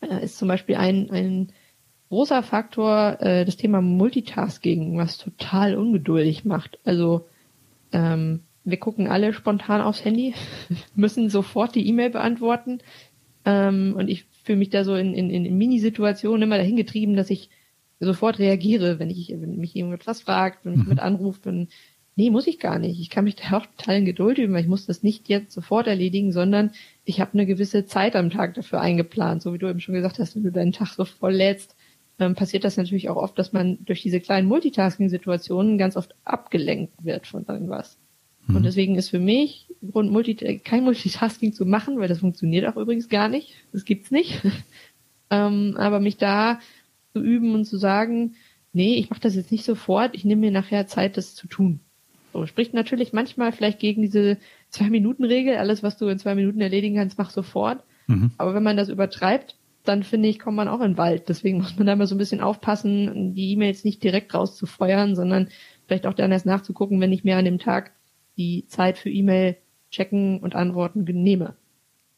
äh, 0.00 0.24
ist 0.24 0.38
zum 0.38 0.48
Beispiel 0.48 0.76
ein, 0.76 1.10
ein 1.10 1.52
großer 2.08 2.42
Faktor 2.42 3.20
äh, 3.20 3.44
das 3.44 3.56
Thema 3.56 3.80
Multitasking, 3.80 4.96
was 4.96 5.18
total 5.18 5.76
ungeduldig 5.76 6.44
macht. 6.44 6.78
Also 6.84 7.26
ähm, 7.92 8.40
wir 8.64 8.78
gucken 8.78 9.08
alle 9.08 9.32
spontan 9.32 9.80
aufs 9.80 10.04
Handy, 10.04 10.34
müssen 10.94 11.28
sofort 11.28 11.74
die 11.74 11.86
E-Mail 11.88 12.10
beantworten. 12.10 12.78
Ähm, 13.44 13.94
und 13.96 14.08
ich 14.08 14.24
fühle 14.44 14.58
mich 14.58 14.70
da 14.70 14.84
so 14.84 14.94
in, 14.94 15.14
in, 15.14 15.30
in 15.30 15.58
Minisituationen 15.58 16.42
immer 16.42 16.56
dahin 16.56 16.76
getrieben, 16.76 17.16
dass 17.16 17.30
ich 17.30 17.50
sofort 18.00 18.38
reagiere, 18.38 18.98
wenn 18.98 19.10
ich, 19.10 19.30
wenn 19.30 19.56
mich 19.56 19.74
jemand 19.74 20.06
was 20.06 20.22
fragt, 20.22 20.64
wenn 20.64 20.72
mich 20.72 20.82
mhm. 20.82 20.88
mit 20.88 21.00
anruft, 21.00 21.46
dann, 21.46 21.68
nee, 22.16 22.30
muss 22.30 22.46
ich 22.46 22.58
gar 22.58 22.78
nicht. 22.78 23.00
Ich 23.00 23.10
kann 23.10 23.24
mich 23.24 23.36
da 23.50 23.58
auch 23.58 23.66
total 23.66 23.98
in 23.98 24.04
Geduld 24.04 24.38
üben, 24.38 24.54
weil 24.54 24.62
ich 24.62 24.68
muss 24.68 24.86
das 24.86 25.02
nicht 25.02 25.28
jetzt 25.28 25.52
sofort 25.52 25.86
erledigen, 25.86 26.32
sondern 26.32 26.70
ich 27.04 27.20
habe 27.20 27.34
eine 27.34 27.46
gewisse 27.46 27.86
Zeit 27.86 28.16
am 28.16 28.30
Tag 28.30 28.54
dafür 28.54 28.80
eingeplant. 28.80 29.42
So 29.42 29.52
wie 29.52 29.58
du 29.58 29.68
eben 29.68 29.80
schon 29.80 29.94
gesagt 29.94 30.18
hast, 30.18 30.36
wenn 30.36 30.44
du 30.44 30.52
deinen 30.52 30.72
Tag 30.72 30.88
so 30.94 31.04
voll 31.04 31.34
lädst, 31.34 31.76
ähm, 32.18 32.34
passiert 32.34 32.64
das 32.64 32.76
natürlich 32.76 33.08
auch 33.08 33.16
oft, 33.16 33.38
dass 33.38 33.52
man 33.52 33.78
durch 33.84 34.02
diese 34.02 34.20
kleinen 34.20 34.48
Multitasking-Situationen 34.48 35.78
ganz 35.78 35.96
oft 35.96 36.14
abgelenkt 36.24 36.92
wird 37.04 37.26
von 37.26 37.44
irgendwas. 37.46 37.98
Mhm. 38.46 38.56
Und 38.56 38.62
deswegen 38.62 38.96
ist 38.96 39.10
für 39.10 39.18
mich 39.18 39.66
Grund, 39.90 40.10
Multi 40.10 40.34
kein 40.58 40.84
Multitasking 40.84 41.52
zu 41.52 41.66
machen, 41.66 41.98
weil 41.98 42.08
das 42.08 42.20
funktioniert 42.20 42.66
auch 42.66 42.76
übrigens 42.76 43.08
gar 43.08 43.28
nicht. 43.28 43.54
Das 43.72 43.84
gibt's 43.84 44.10
nicht. 44.10 44.40
ähm, 45.30 45.74
aber 45.76 46.00
mich 46.00 46.16
da 46.16 46.60
zu 47.12 47.20
üben 47.20 47.54
und 47.54 47.64
zu 47.64 47.76
sagen, 47.76 48.34
nee, 48.72 48.96
ich 48.96 49.10
mache 49.10 49.20
das 49.20 49.36
jetzt 49.36 49.52
nicht 49.52 49.64
sofort, 49.64 50.14
ich 50.14 50.24
nehme 50.24 50.42
mir 50.42 50.50
nachher 50.50 50.86
Zeit, 50.86 51.16
das 51.16 51.34
zu 51.34 51.46
tun. 51.46 51.80
So, 52.34 52.46
spricht 52.46 52.74
natürlich 52.74 53.12
manchmal 53.12 53.52
vielleicht 53.52 53.78
gegen 53.78 54.02
diese 54.02 54.38
Zwei-Minuten-Regel, 54.70 55.56
alles, 55.56 55.84
was 55.84 55.96
du 55.96 56.08
in 56.08 56.18
zwei 56.18 56.34
Minuten 56.34 56.60
erledigen 56.60 56.96
kannst, 56.96 57.16
mach 57.16 57.30
sofort. 57.30 57.84
Mhm. 58.08 58.32
Aber 58.38 58.54
wenn 58.54 58.64
man 58.64 58.76
das 58.76 58.88
übertreibt, 58.88 59.54
dann 59.84 60.02
finde 60.02 60.28
ich, 60.28 60.40
kommt 60.40 60.56
man 60.56 60.66
auch 60.66 60.80
in 60.80 60.92
den 60.92 60.98
Wald. 60.98 61.28
Deswegen 61.28 61.58
muss 61.58 61.76
man 61.76 61.86
da 61.86 61.94
mal 61.94 62.08
so 62.08 62.16
ein 62.16 62.18
bisschen 62.18 62.40
aufpassen, 62.40 63.36
die 63.36 63.52
E-Mails 63.52 63.84
nicht 63.84 64.02
direkt 64.02 64.34
rauszufeuern, 64.34 65.14
sondern 65.14 65.46
vielleicht 65.86 66.06
auch 66.08 66.14
dann 66.14 66.32
erst 66.32 66.44
nachzugucken, 66.44 67.00
wenn 67.00 67.12
ich 67.12 67.22
mir 67.22 67.36
an 67.36 67.44
dem 67.44 67.60
Tag 67.60 67.92
die 68.36 68.66
Zeit 68.66 68.98
für 68.98 69.10
E-Mail 69.10 69.56
checken 69.92 70.40
und 70.40 70.56
antworten 70.56 71.04
nehme. 71.04 71.54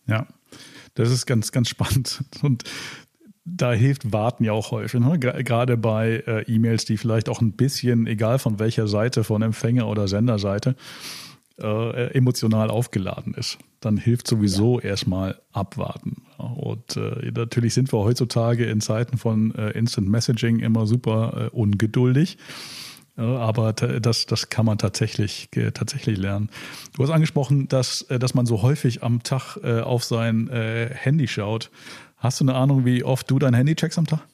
Ja, 0.07 0.27
das 0.95 1.11
ist 1.11 1.27
ganz, 1.27 1.53
ganz 1.53 1.69
spannend. 1.69 2.25
Und 2.43 2.65
da 3.47 3.73
hilft 3.73 4.13
Warten 4.13 4.45
ja 4.45 4.53
auch 4.53 4.73
häufig. 4.73 5.01
Ne? 5.01 5.19
Gerade 5.19 5.77
bei 5.77 6.23
äh, 6.27 6.43
E-Mails, 6.53 6.85
die 6.85 6.97
vielleicht 6.97 7.29
auch 7.29 7.41
ein 7.41 7.53
bisschen, 7.53 8.07
egal 8.07 8.39
von 8.39 8.59
welcher 8.59 8.89
Seite, 8.89 9.23
von 9.23 9.41
Empfänger 9.41 9.87
oder 9.87 10.09
Senderseite, 10.09 10.75
äh, 11.61 12.13
emotional 12.13 12.71
aufgeladen 12.71 13.35
ist. 13.35 13.59
Dann 13.81 13.97
hilft 13.97 14.27
sowieso 14.27 14.81
ja. 14.81 14.87
erstmal 14.87 15.41
abwarten. 15.53 16.23
Und 16.39 16.97
äh, 16.97 17.31
natürlich 17.35 17.73
sind 17.73 17.93
wir 17.93 18.01
heutzutage 18.01 18.67
in 18.67 18.81
Zeiten 18.81 19.17
von 19.17 19.55
äh, 19.55 19.71
Instant 19.71 20.09
Messaging 20.09 20.59
immer 20.59 20.87
super 20.87 21.47
äh, 21.47 21.57
ungeduldig. 21.57 22.37
Aber 23.19 23.73
das, 23.73 24.27
das 24.27 24.51
kann 24.51 24.67
man 24.67 24.77
tatsächlich, 24.77 25.49
tatsächlich 25.73 26.19
lernen. 26.19 26.51
Du 26.95 27.03
hast 27.03 27.09
angesprochen, 27.09 27.67
dass, 27.67 28.03
äh, 28.03 28.19
dass 28.19 28.35
man 28.35 28.45
so 28.45 28.61
häufig 28.61 29.03
am 29.03 29.23
Tag 29.23 29.57
äh, 29.63 29.81
auf 29.81 30.05
sein 30.05 30.49
äh, 30.49 30.91
Handy 30.93 31.27
schaut. 31.27 31.71
Hast 32.17 32.41
du 32.41 32.45
eine 32.45 32.55
Ahnung, 32.55 32.85
wie 32.85 33.05
oft 33.05 33.31
du 33.31 33.39
dein 33.39 33.55
Handy 33.55 33.75
checkst 33.75 33.99
am 33.99 34.07
Tag? 34.07 34.27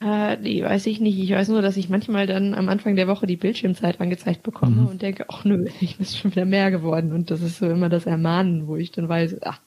Äh, 0.00 0.36
nee, 0.36 0.62
weiß 0.62 0.86
ich 0.86 1.00
nicht. 1.00 1.18
Ich 1.18 1.30
weiß 1.30 1.48
nur, 1.48 1.62
dass 1.62 1.76
ich 1.78 1.88
manchmal 1.88 2.26
dann 2.26 2.52
am 2.54 2.68
Anfang 2.68 2.94
der 2.94 3.08
Woche 3.08 3.26
die 3.26 3.36
Bildschirmzeit 3.36 4.00
angezeigt 4.00 4.42
bekomme 4.42 4.82
mhm. 4.82 4.86
und 4.88 5.02
denke, 5.02 5.24
ach 5.28 5.44
nö, 5.44 5.66
ich 5.80 5.96
bin 5.96 6.06
schon 6.06 6.32
wieder 6.32 6.44
mehr 6.44 6.70
geworden. 6.70 7.12
Und 7.12 7.30
das 7.30 7.40
ist 7.40 7.58
so 7.58 7.68
immer 7.68 7.88
das 7.88 8.06
Ermahnen, 8.06 8.66
wo 8.66 8.76
ich 8.76 8.92
dann 8.92 9.08
weiß, 9.08 9.36
ach, 9.42 9.60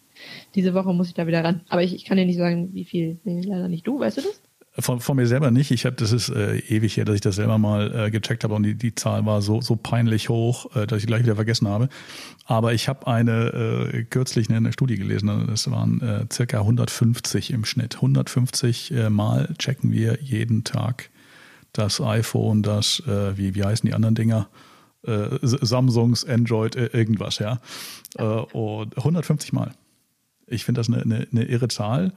diese 0.56 0.74
Woche 0.74 0.94
muss 0.94 1.08
ich 1.08 1.13
da 1.13 1.28
wieder 1.28 1.44
ran. 1.44 1.62
Aber 1.70 1.82
ich, 1.82 1.96
ich 1.96 2.06
kann 2.06 2.18
dir 2.18 2.26
nicht 2.26 2.38
sagen, 2.38 2.74
wie 2.74 2.86
viel. 2.86 3.20
Nee, 3.24 3.42
leider 3.42 3.68
nicht. 3.68 3.88
Du, 3.88 4.00
weißt 4.00 4.18
du 4.18 4.22
das? 4.22 4.42
Von, 4.80 5.00
von 5.00 5.16
mir 5.16 5.26
selber 5.26 5.50
nicht. 5.50 5.72
Ich 5.72 5.86
habe, 5.86 5.96
das 5.96 6.12
ist 6.12 6.30
äh, 6.30 6.60
ewig 6.60 6.98
her, 6.98 7.06
dass 7.06 7.16
ich 7.16 7.22
das 7.22 7.36
selber 7.36 7.58
mal 7.58 7.94
äh, 7.96 8.12
gecheckt 8.12 8.44
habe 8.44 8.54
und 8.54 8.62
die, 8.62 8.76
die 8.76 8.94
Zahl 8.94 9.26
war 9.26 9.42
so, 9.42 9.60
so 9.60 9.76
peinlich 9.76 10.30
hoch, 10.30 10.76
äh, 10.76 10.86
dass 10.86 11.00
ich 11.00 11.08
gleich 11.08 11.24
wieder 11.24 11.36
vergessen 11.36 11.68
habe. 11.68 11.90
Aber 12.46 12.74
ich 12.74 12.88
habe 12.88 13.08
eine 13.08 13.90
äh, 13.92 14.04
kürzlich 14.04 14.50
eine, 14.50 14.58
eine 14.58 14.74
Studie 14.74 14.98
gelesen, 14.98 15.48
das 15.48 15.70
waren 15.72 16.02
äh, 16.02 16.26
circa 16.32 16.60
150 16.60 17.52
im 17.52 17.66
Schnitt. 17.66 17.96
150 17.96 18.92
äh, 18.92 19.10
Mal 19.10 19.54
checken 19.58 19.92
wir 19.92 20.20
jeden 20.22 20.63
Tag 20.63 21.10
das 21.74 22.00
iPhone, 22.00 22.62
das, 22.62 23.02
äh, 23.08 23.36
wie, 23.38 23.56
wie 23.56 23.63
heißen 23.63 23.88
die 23.88 23.96
anderen 23.96 24.16
Dinger? 24.16 24.48
Äh, 25.04 25.40
Samsungs, 25.42 26.24
Android, 26.24 26.76
äh, 26.76 26.88
irgendwas, 26.88 27.40
ja. 27.40 27.60
Und 28.18 28.98
150 28.98 29.54
Mal. 29.54 29.74
Ich 30.48 30.66
finde 30.66 30.80
das 30.80 30.88
eine, 30.88 31.02
eine, 31.02 31.28
eine 31.32 31.44
irre 31.44 31.68
Zahl. 31.68 32.13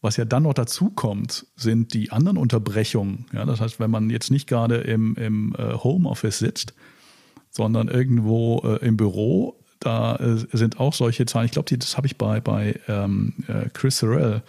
Was 0.00 0.16
ja 0.16 0.24
dann 0.24 0.44
noch 0.44 0.54
dazu 0.54 0.90
kommt, 0.90 1.46
sind 1.56 1.92
die 1.92 2.12
anderen 2.12 2.36
Unterbrechungen. 2.36 3.26
Ja, 3.32 3.44
das 3.44 3.60
heißt, 3.60 3.80
wenn 3.80 3.90
man 3.90 4.10
jetzt 4.10 4.30
nicht 4.30 4.46
gerade 4.46 4.76
im, 4.76 5.16
im 5.16 5.56
äh, 5.58 5.74
Homeoffice 5.74 6.38
sitzt, 6.38 6.74
sondern 7.50 7.88
irgendwo 7.88 8.60
äh, 8.64 8.86
im 8.86 8.96
Büro, 8.96 9.58
da 9.80 10.16
äh, 10.16 10.36
sind 10.52 10.78
auch 10.78 10.92
solche 10.92 11.26
Zahlen. 11.26 11.46
Ich 11.46 11.52
glaube, 11.52 11.76
das 11.76 11.96
habe 11.96 12.06
ich 12.06 12.16
bei, 12.16 12.40
bei 12.40 12.78
ähm, 12.86 13.34
äh, 13.48 13.68
Chris 13.72 13.98
Sorrell 13.98 14.42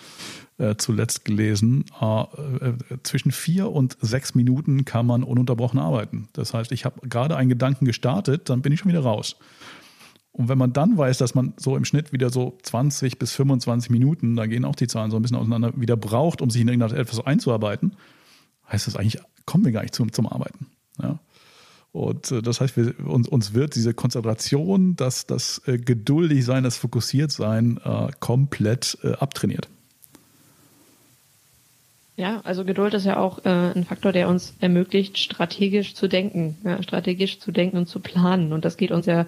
äh, 0.59 0.75
zuletzt 0.77 1.25
gelesen. 1.25 1.85
Äh, 1.99 2.73
zwischen 3.03 3.31
vier 3.31 3.71
und 3.71 3.97
sechs 4.01 4.35
Minuten 4.35 4.85
kann 4.85 5.05
man 5.05 5.23
ununterbrochen 5.23 5.79
arbeiten. 5.79 6.29
Das 6.33 6.53
heißt, 6.53 6.71
ich 6.71 6.85
habe 6.85 7.07
gerade 7.07 7.35
einen 7.35 7.49
Gedanken 7.49 7.85
gestartet, 7.85 8.49
dann 8.49 8.61
bin 8.61 8.71
ich 8.71 8.79
schon 8.79 8.89
wieder 8.89 9.01
raus. 9.01 9.35
Und 10.31 10.47
wenn 10.47 10.57
man 10.57 10.73
dann 10.73 10.97
weiß, 10.97 11.17
dass 11.17 11.35
man 11.35 11.53
so 11.57 11.75
im 11.75 11.85
Schnitt 11.85 12.13
wieder 12.13 12.29
so 12.29 12.57
20 12.61 13.19
bis 13.19 13.33
25 13.33 13.89
Minuten, 13.89 14.35
da 14.35 14.45
gehen 14.45 14.63
auch 14.63 14.75
die 14.75 14.87
Zahlen 14.87 15.11
so 15.11 15.17
ein 15.17 15.21
bisschen 15.21 15.37
auseinander, 15.37 15.73
wieder 15.75 15.97
braucht, 15.97 16.41
um 16.41 16.49
sich 16.49 16.61
in 16.61 16.67
irgendetwas 16.67 17.25
einzuarbeiten, 17.25 17.95
heißt 18.71 18.87
das 18.87 18.95
eigentlich, 18.95 19.21
kommen 19.45 19.65
wir 19.65 19.71
gar 19.71 19.81
nicht 19.81 19.95
zum, 19.95 20.13
zum 20.13 20.27
Arbeiten. 20.27 20.67
Ja? 21.01 21.19
Und 21.91 22.31
äh, 22.31 22.41
das 22.41 22.61
heißt, 22.61 22.77
wir, 22.77 22.93
uns, 23.05 23.27
uns 23.27 23.53
wird 23.53 23.75
diese 23.75 23.93
Konzentration, 23.93 24.95
das, 24.95 25.25
das 25.25 25.61
äh, 25.65 25.77
geduldig 25.77 26.45
sein, 26.45 26.63
das 26.63 26.77
fokussiert 26.77 27.31
sein, 27.31 27.79
äh, 27.83 28.09
komplett 28.19 28.97
äh, 29.03 29.13
abtrainiert. 29.13 29.67
Ja, 32.15 32.41
also 32.41 32.65
Geduld 32.65 32.93
ist 32.93 33.05
ja 33.05 33.17
auch 33.17 33.45
äh, 33.45 33.49
ein 33.49 33.85
Faktor, 33.85 34.11
der 34.11 34.27
uns 34.27 34.53
ermöglicht, 34.59 35.17
strategisch 35.17 35.95
zu 35.95 36.09
denken, 36.09 36.57
ja, 36.65 36.83
strategisch 36.83 37.39
zu 37.39 37.51
denken 37.51 37.77
und 37.77 37.87
zu 37.87 38.01
planen. 38.01 38.51
Und 38.51 38.65
das 38.65 38.75
geht 38.75 38.91
uns 38.91 39.05
ja 39.05 39.25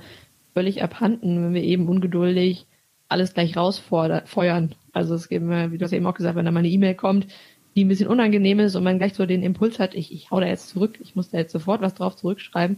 völlig 0.54 0.84
abhanden, 0.84 1.44
wenn 1.44 1.54
wir 1.54 1.64
eben 1.64 1.88
ungeduldig 1.88 2.66
alles 3.08 3.34
gleich 3.34 3.58
rausfeuern. 3.58 4.76
Also 4.94 5.16
es 5.16 5.30
geht 5.30 5.42
mir, 5.42 5.72
wie 5.72 5.78
du 5.78 5.86
hast 5.86 5.94
eben 5.94 6.06
auch 6.06 6.14
gesagt, 6.14 6.36
wenn 6.36 6.46
da 6.46 6.52
mal 6.52 6.60
eine 6.60 6.70
E-Mail 6.70 6.96
kommt, 6.96 7.28
die 7.76 7.86
ein 7.86 7.88
bisschen 7.88 8.08
unangenehm 8.08 8.60
ist 8.60 8.76
und 8.76 8.84
man 8.84 8.98
gleich 8.98 9.14
so 9.14 9.26
den 9.26 9.44
Impuls 9.44 9.80
hat, 9.80 9.96
ich, 9.96 10.14
ich 10.14 10.32
hau 10.32 10.40
da 10.40 10.48
jetzt 10.48 10.70
zurück, 10.70 10.98
ich 11.02 11.16
muss 11.16 11.30
da 11.30 11.38
jetzt 11.38 11.52
sofort 11.52 11.82
was 11.82 11.94
drauf 11.94 12.16
zurückschreiben, 12.16 12.78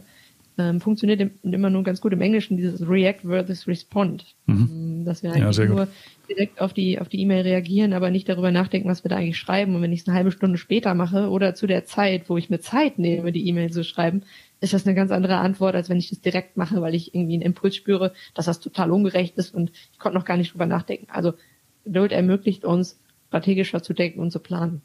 ähm, 0.58 0.80
funktioniert 0.80 1.32
immer 1.42 1.70
nur 1.70 1.84
ganz 1.84 2.00
gut 2.00 2.14
im 2.14 2.22
Englischen 2.22 2.58
dieses 2.58 2.88
React 2.88 3.28
versus 3.28 3.68
Respond. 3.68 4.36
Mhm. 4.46 4.70
Ähm, 4.72 5.06
dass 5.06 5.24
wir 5.24 5.34
eigentlich 5.34 5.58
ja, 5.58 5.66
nur 5.66 5.88
direkt 6.30 6.62
auf 6.62 6.74
die 6.74 7.00
auf 7.00 7.10
die 7.10 7.20
E-Mail 7.22 7.42
reagieren, 7.42 7.94
aber 7.94 8.12
nicht 8.12 8.30
darüber 8.30 8.52
nachdenken, 8.52 8.88
was 8.88 9.04
wir 9.04 9.10
da 9.10 9.18
eigentlich 9.18 9.38
schreiben. 9.38 9.76
Und 9.76 9.82
wenn 9.82 9.92
ich 9.92 10.02
es 10.02 10.08
eine 10.08 10.16
halbe 10.16 10.32
Stunde 10.32 10.58
später 10.58 10.94
mache 10.94 11.30
oder 11.30 11.56
zu 11.56 11.66
der 11.66 11.86
Zeit, 11.86 12.30
wo 12.30 12.38
ich 12.38 12.50
mir 12.50 12.60
Zeit 12.60 13.00
nehme, 13.00 13.32
die 13.32 13.48
E-Mail 13.48 13.72
zu 13.72 13.84
schreiben, 13.84 14.24
ist 14.63 14.73
das 14.73 14.86
eine 14.86 14.95
ganz 14.95 15.12
andere 15.12 15.38
Antwort, 15.38 15.76
als 15.76 15.89
wenn 15.89 15.97
ich 15.97 16.10
das 16.10 16.21
direkt 16.21 16.56
mache, 16.56 16.82
weil 16.82 16.95
ich 16.95 17.13
irgendwie 17.13 17.34
einen 17.34 17.41
Impuls 17.41 17.76
spüre, 17.76 18.13
dass 18.34 18.45
das 18.45 18.62
total 18.62 18.91
ungerecht 18.91 19.38
ist 19.38 19.54
und 19.54 19.71
ich 19.91 19.99
konnte 19.99 20.17
noch 20.17 20.26
gar 20.26 20.38
nicht 20.38 20.54
drüber 20.54 20.65
nachdenken. 20.65 21.08
Also 21.10 21.34
Geduld 21.84 22.13
ermöglicht 22.13 22.63
uns, 22.63 22.97
strategischer 23.28 23.84
zu 23.84 23.93
denken 23.93 24.19
und 24.19 24.32
zu 24.32 24.39
planen. 24.39 24.82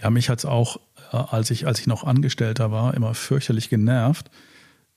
Ja, 0.00 0.10
mich 0.10 0.28
hat 0.28 0.40
es 0.40 0.44
auch, 0.44 0.78
äh, 1.12 1.16
als 1.16 1.50
ich, 1.50 1.66
als 1.66 1.80
ich 1.80 1.86
noch 1.86 2.04
Angestellter 2.04 2.70
war, 2.70 2.94
immer 2.94 3.14
fürchterlich 3.14 3.70
genervt, 3.70 4.30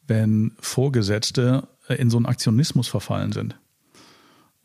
wenn 0.08 0.51
Vorgesetzte 0.60 1.67
äh, 1.88 1.95
in 1.95 2.10
so 2.10 2.17
einen 2.17 2.25
Aktionismus 2.25 2.88
verfallen 2.88 3.31
sind. 3.31 3.55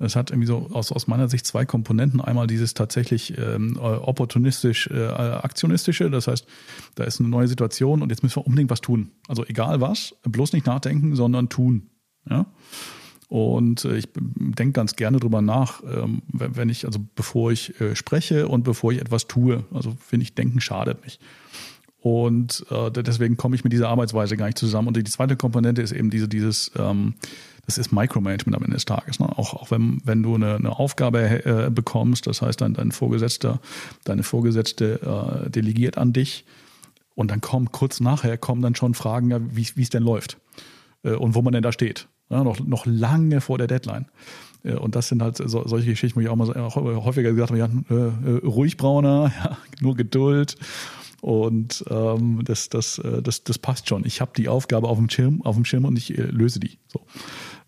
Es 0.00 0.16
hat 0.16 0.30
irgendwie 0.30 0.46
so 0.46 0.70
aus, 0.72 0.92
aus 0.92 1.06
meiner 1.06 1.28
Sicht 1.28 1.46
zwei 1.46 1.66
Komponenten. 1.66 2.20
Einmal 2.20 2.46
dieses 2.46 2.72
tatsächlich 2.74 3.36
ähm, 3.36 3.78
opportunistisch 3.78 4.88
äh, 4.88 5.06
aktionistische, 5.06 6.10
das 6.10 6.26
heißt, 6.26 6.46
da 6.94 7.04
ist 7.04 7.20
eine 7.20 7.28
neue 7.28 7.48
Situation 7.48 8.02
und 8.02 8.10
jetzt 8.10 8.22
müssen 8.22 8.36
wir 8.36 8.46
unbedingt 8.46 8.70
was 8.70 8.80
tun. 8.80 9.10
Also 9.28 9.44
egal 9.44 9.80
was, 9.80 10.16
bloß 10.22 10.54
nicht 10.54 10.66
nachdenken, 10.66 11.14
sondern 11.16 11.50
tun. 11.50 11.90
Ja? 12.28 12.46
Und 13.28 13.84
äh, 13.84 13.96
ich 13.96 14.08
denke 14.16 14.72
ganz 14.72 14.96
gerne 14.96 15.20
drüber 15.20 15.42
nach, 15.42 15.82
ähm, 15.84 16.22
wenn 16.32 16.68
ich, 16.68 16.86
also 16.86 16.98
bevor 17.14 17.52
ich 17.52 17.80
äh, 17.80 17.94
spreche 17.94 18.48
und 18.48 18.64
bevor 18.64 18.92
ich 18.92 19.00
etwas 19.00 19.28
tue. 19.28 19.64
Also 19.72 19.96
finde 20.00 20.24
ich, 20.24 20.34
denken 20.34 20.60
schadet 20.60 21.04
nicht. 21.04 21.20
Und 22.00 22.64
äh, 22.70 22.90
deswegen 22.90 23.36
komme 23.36 23.54
ich 23.54 23.62
mit 23.62 23.72
dieser 23.72 23.90
Arbeitsweise 23.90 24.36
gar 24.36 24.46
nicht 24.46 24.58
zusammen. 24.58 24.88
Und 24.88 24.96
die 24.96 25.04
zweite 25.04 25.36
Komponente 25.36 25.82
ist 25.82 25.92
eben 25.92 26.10
diese, 26.10 26.26
dieses, 26.26 26.72
ähm, 26.76 27.14
das 27.70 27.78
ist 27.78 27.92
Micromanagement 27.92 28.56
am 28.56 28.64
Ende 28.64 28.74
des 28.74 28.84
Tages. 28.84 29.20
Ne? 29.20 29.28
Auch, 29.38 29.54
auch 29.54 29.70
wenn, 29.70 30.00
wenn 30.04 30.24
du 30.24 30.34
eine, 30.34 30.56
eine 30.56 30.76
Aufgabe 30.76 31.44
äh, 31.44 31.70
bekommst, 31.70 32.26
das 32.26 32.42
heißt, 32.42 32.60
dein, 32.60 32.74
dein 32.74 32.90
Vorgesetzter, 32.90 33.60
deine 34.02 34.24
Vorgesetzte 34.24 35.44
äh, 35.46 35.50
delegiert 35.50 35.96
an 35.96 36.12
dich 36.12 36.44
und 37.14 37.30
dann 37.30 37.40
kommen 37.40 37.70
kurz 37.70 38.00
nachher 38.00 38.36
kommen 38.38 38.60
dann 38.60 38.74
schon 38.74 38.94
Fragen, 38.94 39.30
ja, 39.30 39.38
wie 39.52 39.62
es 39.80 39.90
denn 39.90 40.02
läuft 40.02 40.38
äh, 41.04 41.12
und 41.12 41.36
wo 41.36 41.42
man 41.42 41.52
denn 41.52 41.62
da 41.62 41.70
steht. 41.70 42.08
Ja, 42.28 42.42
noch, 42.42 42.58
noch 42.58 42.86
lange 42.86 43.40
vor 43.40 43.56
der 43.56 43.68
Deadline. 43.68 44.06
Äh, 44.64 44.74
und 44.74 44.96
das 44.96 45.06
sind 45.06 45.22
halt 45.22 45.36
so, 45.36 45.66
solche 45.68 45.90
Geschichten, 45.90 46.18
wo 46.18 46.22
ich 46.22 46.28
auch 46.28 46.34
mal 46.34 46.50
auch 46.56 46.74
häufiger 46.74 47.32
gesagt 47.32 47.50
habe, 47.50 47.58
ja, 47.60 47.68
äh, 47.88 47.94
äh, 47.94 48.46
ruhig 48.46 48.78
brauner, 48.78 49.32
ja, 49.44 49.58
nur 49.80 49.94
Geduld. 49.94 50.56
Und 51.20 51.84
ähm, 51.90 52.40
das, 52.44 52.68
das, 52.70 52.98
äh, 52.98 53.22
das, 53.22 53.44
das 53.44 53.58
passt 53.58 53.88
schon. 53.88 54.04
Ich 54.06 54.20
habe 54.20 54.32
die 54.36 54.48
Aufgabe 54.48 54.88
auf 54.88 54.96
dem 54.96 55.10
Schirm, 55.10 55.42
auf 55.42 55.54
dem 55.54 55.64
Schirm 55.64 55.84
und 55.84 55.98
ich 55.98 56.16
äh, 56.18 56.22
löse 56.22 56.60
die. 56.60 56.78
So. 56.88 57.02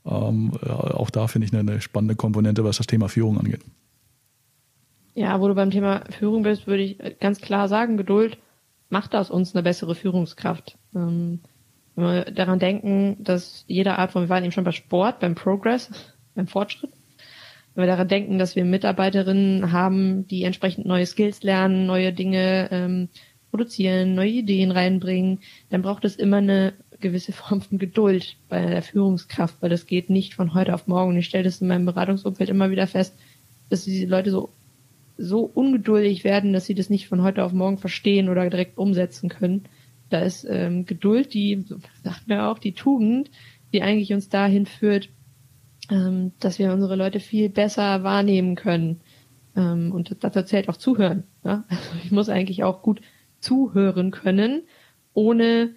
Ähm, 0.05 0.53
auch 0.63 1.11
da 1.11 1.27
finde 1.29 1.47
ich 1.47 1.55
eine, 1.55 1.81
spannende 1.81 2.17
Komponente, 2.17 2.65
was 2.65 2.79
das 2.79 2.87
Thema 2.87 3.09
Führung 3.09 3.39
angeht. 3.39 3.61
Ja, 5.15 5.41
wo 5.41 5.49
du 5.49 5.55
beim 5.55 5.71
Thema 5.71 6.05
Führung 6.11 6.43
bist, 6.43 6.67
würde 6.67 6.83
ich 6.83 6.99
ganz 7.21 7.41
klar 7.41 7.69
sagen, 7.69 7.97
Geduld 7.97 8.39
macht 8.89 9.15
aus 9.15 9.31
uns 9.31 9.55
eine 9.55 9.63
bessere 9.63 9.95
Führungskraft. 9.95 10.77
Ähm, 10.95 11.41
wenn 11.95 12.05
wir 12.05 12.25
daran 12.25 12.59
denken, 12.59 13.23
dass 13.23 13.65
jede 13.67 13.99
Art 13.99 14.13
von, 14.13 14.23
wir 14.23 14.29
waren 14.29 14.45
eben 14.45 14.53
schon 14.53 14.65
bei 14.65 14.73
Sport, 14.73 15.21
beim 15.21 15.35
Progress, 15.35 15.91
beim 16.35 16.47
Fortschritt, 16.47 16.91
wenn 17.75 17.85
wir 17.85 17.89
daran 17.89 18.09
denken, 18.09 18.39
dass 18.39 18.57
wir 18.57 18.65
Mitarbeiterinnen 18.65 19.73
haben, 19.73 20.27
die 20.27 20.45
entsprechend 20.45 20.87
neue 20.87 21.07
Skills 21.07 21.43
lernen, 21.43 21.87
neue 21.87 22.13
Dinge 22.13 22.69
ähm, 22.71 23.09
produzieren, 23.51 24.15
neue 24.15 24.31
Ideen 24.31 24.71
reinbringen, 24.71 25.41
dann 25.71 25.83
braucht 25.83 26.05
es 26.05 26.17
immer 26.17 26.39
eine 26.39 26.75
gewisse 27.03 27.33
Form 27.33 27.61
von 27.61 27.79
Geduld 27.79 28.37
bei 28.49 28.65
der 28.65 28.83
Führungskraft, 28.83 29.57
weil 29.61 29.71
das 29.71 29.87
geht 29.87 30.09
nicht 30.09 30.35
von 30.35 30.55
heute 30.55 30.73
auf 30.73 30.87
morgen. 30.87 31.17
Ich 31.17 31.27
stelle 31.27 31.45
das 31.45 31.61
in 31.61 31.69
meinem 31.69 31.85
Beratungsumfeld 31.85 32.49
immer 32.49 32.71
wieder 32.71 32.87
fest, 32.87 33.15
dass 33.69 33.85
diese 33.85 34.07
Leute 34.07 34.31
so 34.31 34.51
so 35.19 35.41
ungeduldig 35.43 36.25
werden, 36.25 36.53
dass 36.53 36.67
sie 36.67 36.75
das 36.75 36.91
nicht 36.91 37.07
von 37.07 37.23
heute 37.23 37.45
auf 37.45 37.53
morgen 37.53 37.79
verstehen 37.79 38.29
oder 38.29 38.49
direkt 38.49 38.79
umsetzen 38.79 39.29
können. 39.29 39.65
Da 40.11 40.21
ist 40.21 40.47
ähm, 40.49 40.85
Geduld, 40.85 41.35
die, 41.35 41.65
sagt 42.03 42.29
mir 42.29 42.49
auch, 42.49 42.59
die 42.59 42.73
Tugend, 42.73 43.31
die 43.73 43.83
eigentlich 43.83 44.13
uns 44.13 44.29
dahin 44.29 44.67
führt, 44.67 45.11
ähm, 45.91 46.33
dass 46.41 46.59
wir 46.59 46.73
unsere 46.73 46.97
Leute 46.97 47.21
viel 47.21 47.49
besser 47.49 48.03
wahrnehmen 48.03 48.57
können. 48.57 49.01
Ähm, 49.57 49.93
und 49.93 50.17
dazu 50.21 50.43
zählt 50.43 50.69
auch 50.69 50.77
Zuhören. 50.77 51.25
Ja? 51.45 51.65
Also 51.69 51.83
ich 52.05 52.11
muss 52.11 52.29
eigentlich 52.29 52.65
auch 52.65 52.83
gut 52.83 53.01
zuhören 53.41 54.11
können, 54.11 54.63
ohne 55.15 55.71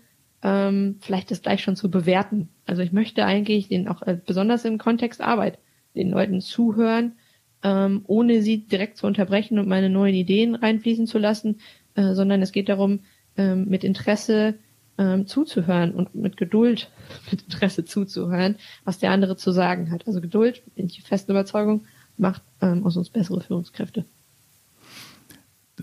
ähm, 0.45 0.97
vielleicht 1.01 1.31
das 1.31 1.41
gleich 1.41 1.63
schon 1.63 1.75
zu 1.75 1.89
bewerten. 1.89 2.49
Also 2.67 2.84
ich 2.84 2.91
möchte 2.91 3.25
eigentlich 3.25 3.67
den 3.67 3.88
auch 3.88 4.03
äh, 4.03 4.15
besonders 4.23 4.63
im 4.63 4.77
Kontext 4.77 5.19
Arbeit 5.19 5.58
den 5.95 6.12
Leuten 6.12 6.39
zuhören, 6.39 7.13
ähm, 7.63 8.03
ohne 8.05 8.43
sie 8.43 8.60
direkt 8.60 8.97
zu 8.97 9.08
unterbrechen 9.08 9.58
und 9.58 9.67
meine 9.67 9.89
neuen 9.89 10.13
Ideen 10.13 10.53
reinfließen 10.53 11.08
zu 11.08 11.17
lassen, 11.17 11.62
äh, 11.95 12.13
sondern 12.13 12.43
es 12.43 12.51
geht 12.51 12.69
darum, 12.69 12.99
ähm, 13.38 13.65
mit 13.65 13.84
Interesse 13.84 14.53
ähm, 14.99 15.25
zuzuhören 15.25 15.95
und 15.95 16.13
mit 16.13 16.38
Geduld 16.38 16.91
mit 17.31 17.41
Interesse 17.41 17.84
zuzuhören, 17.84 18.58
was 18.84 18.99
der 18.99 19.10
andere 19.10 19.38
zu 19.38 19.51
sagen 19.51 19.89
hat. 19.89 20.05
Also 20.05 20.21
Geduld, 20.21 20.62
bin 20.75 20.86
ich 20.86 21.01
festen 21.01 21.31
Überzeugung, 21.31 21.86
macht 22.17 22.43
ähm, 22.62 22.86
aus 22.86 22.97
uns 22.97 23.10
bessere 23.10 23.41
Führungskräfte. 23.41 24.05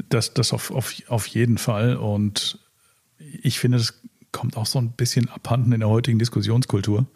Das, 0.09 0.35
das 0.35 0.53
auf, 0.53 0.70
auf, 0.70 1.03
auf 1.09 1.27
jeden 1.27 1.59
Fall. 1.59 1.96
Und 1.96 2.61
ich 3.18 3.59
finde, 3.59 3.79
das 3.79 4.01
kommt 4.33 4.57
auch 4.57 4.66
so 4.66 4.79
ein 4.79 4.92
bisschen 4.92 5.29
abhanden 5.29 5.73
in 5.73 5.81
der 5.81 5.88
heutigen 5.88 6.18
Diskussionskultur 6.18 7.07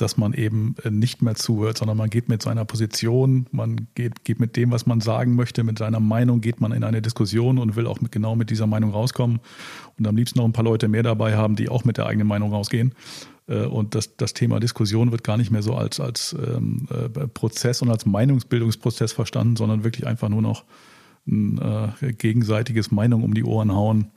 dass 0.00 0.16
man 0.16 0.32
eben 0.32 0.74
äh, 0.82 0.90
nicht 0.90 1.22
mehr 1.22 1.34
zuhört, 1.34 1.78
sondern 1.78 1.96
man 1.96 2.10
geht 2.10 2.28
mit 2.28 2.42
seiner 2.42 2.64
Position, 2.64 3.46
man 3.52 3.88
geht, 3.94 4.24
geht 4.24 4.40
mit 4.40 4.56
dem, 4.56 4.70
was 4.70 4.86
man 4.86 5.00
sagen 5.00 5.34
möchte, 5.34 5.62
mit 5.64 5.78
seiner 5.78 6.00
Meinung, 6.00 6.40
geht 6.40 6.60
man 6.60 6.72
in 6.72 6.84
eine 6.84 7.02
Diskussion 7.02 7.58
und 7.58 7.76
will 7.76 7.86
auch 7.86 8.00
mit, 8.00 8.12
genau 8.12 8.34
mit 8.36 8.50
dieser 8.50 8.66
Meinung 8.66 8.90
rauskommen 8.90 9.40
und 9.98 10.06
am 10.06 10.16
liebsten 10.16 10.38
noch 10.38 10.46
ein 10.46 10.52
paar 10.52 10.64
Leute 10.64 10.88
mehr 10.88 11.02
dabei 11.02 11.36
haben, 11.36 11.56
die 11.56 11.68
auch 11.68 11.84
mit 11.84 11.98
der 11.98 12.06
eigenen 12.06 12.28
Meinung 12.28 12.52
rausgehen. 12.52 12.94
Äh, 13.46 13.66
und 13.66 13.94
das, 13.94 14.16
das 14.16 14.34
Thema 14.34 14.60
Diskussion 14.60 15.12
wird 15.12 15.24
gar 15.24 15.36
nicht 15.36 15.50
mehr 15.50 15.62
so 15.62 15.74
als, 15.74 16.00
als 16.00 16.34
ähm, 16.34 16.88
äh, 16.90 17.08
Prozess 17.28 17.82
und 17.82 17.90
als 17.90 18.06
Meinungsbildungsprozess 18.06 19.12
verstanden, 19.12 19.56
sondern 19.56 19.84
wirklich 19.84 20.06
einfach 20.06 20.28
nur 20.28 20.42
noch 20.42 20.64
ein 21.26 21.58
äh, 22.00 22.12
gegenseitiges 22.12 22.90
Meinung 22.90 23.22
um 23.22 23.34
die 23.34 23.44
Ohren 23.44 23.72
hauen. 23.72 24.10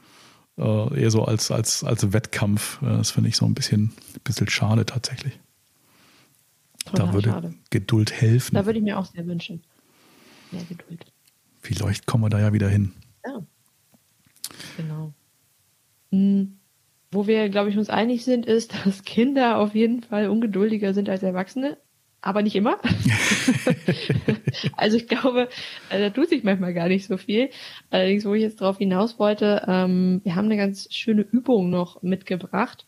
Äh, 0.58 1.02
eher 1.02 1.12
so 1.12 1.24
als, 1.24 1.52
als, 1.52 1.84
als 1.84 2.14
Wettkampf. 2.14 2.80
Das 2.82 3.12
finde 3.12 3.30
ich 3.30 3.38
so 3.38 3.46
ein 3.46 3.54
bisschen, 3.54 3.92
bisschen 4.24 4.50
schade 4.50 4.86
tatsächlich. 4.86 5.40
Total 6.86 7.08
da 7.08 7.14
würde 7.14 7.30
schade. 7.30 7.54
Geduld 7.70 8.12
helfen. 8.12 8.56
Da 8.56 8.66
würde 8.66 8.80
ich 8.80 8.86
mir 8.86 9.00
auch 9.00 9.06
sehr 9.06 9.26
wünschen. 9.26 9.64
Mehr 10.52 10.64
Geduld. 10.64 11.06
Vielleicht 11.62 12.06
kommen 12.06 12.24
wir 12.24 12.30
da 12.30 12.40
ja 12.40 12.54
wieder 12.54 12.70
hin. 12.70 12.94
Ja. 13.26 13.42
Genau. 14.78 15.14
Hm. 16.12 16.58
Wo 17.12 17.28
wir, 17.28 17.50
glaube 17.50 17.70
ich, 17.70 17.78
uns 17.78 17.90
einig 17.90 18.24
sind, 18.24 18.46
ist, 18.46 18.74
dass 18.86 19.04
Kinder 19.04 19.58
auf 19.58 19.74
jeden 19.74 20.04
Fall 20.04 20.30
ungeduldiger 20.30 20.94
sind 20.94 21.10
als 21.10 21.24
Erwachsene, 21.24 21.78
aber 22.24 22.42
nicht 22.42 22.56
immer. 22.56 22.80
also 24.78 24.98
ich 24.98 25.08
glaube, 25.08 25.50
also 25.90 26.04
da 26.04 26.10
tut 26.10 26.30
sich 26.30 26.44
manchmal 26.44 26.74
gar 26.74 26.88
nicht 26.88 27.06
so 27.06 27.18
viel. 27.18 27.50
Allerdings, 27.90 28.26
wo 28.26 28.34
ich 28.34 28.42
jetzt 28.42 28.62
drauf 28.62 28.78
hinaus 28.78 29.20
wollte, 29.20 29.64
ähm, 29.68 30.22
wir 30.24 30.36
haben 30.36 30.46
eine 30.46 30.58
ganz 30.58 30.88
schöne 30.92 31.22
Übung 31.22 31.70
noch 31.70 32.02
mitgebracht 32.02 32.86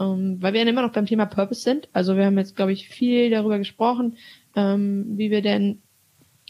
ähm, 0.00 0.38
weil 0.40 0.52
wir 0.52 0.62
ja 0.62 0.68
immer 0.68 0.82
noch 0.82 0.92
beim 0.92 1.06
Thema 1.06 1.26
Purpose 1.26 1.62
sind. 1.62 1.88
Also 1.92 2.16
wir 2.16 2.26
haben 2.26 2.38
jetzt, 2.38 2.56
glaube 2.56 2.72
ich, 2.72 2.88
viel 2.88 3.30
darüber 3.30 3.58
gesprochen, 3.58 4.16
ähm, 4.54 5.06
wie 5.16 5.30
wir 5.30 5.42
denn 5.42 5.82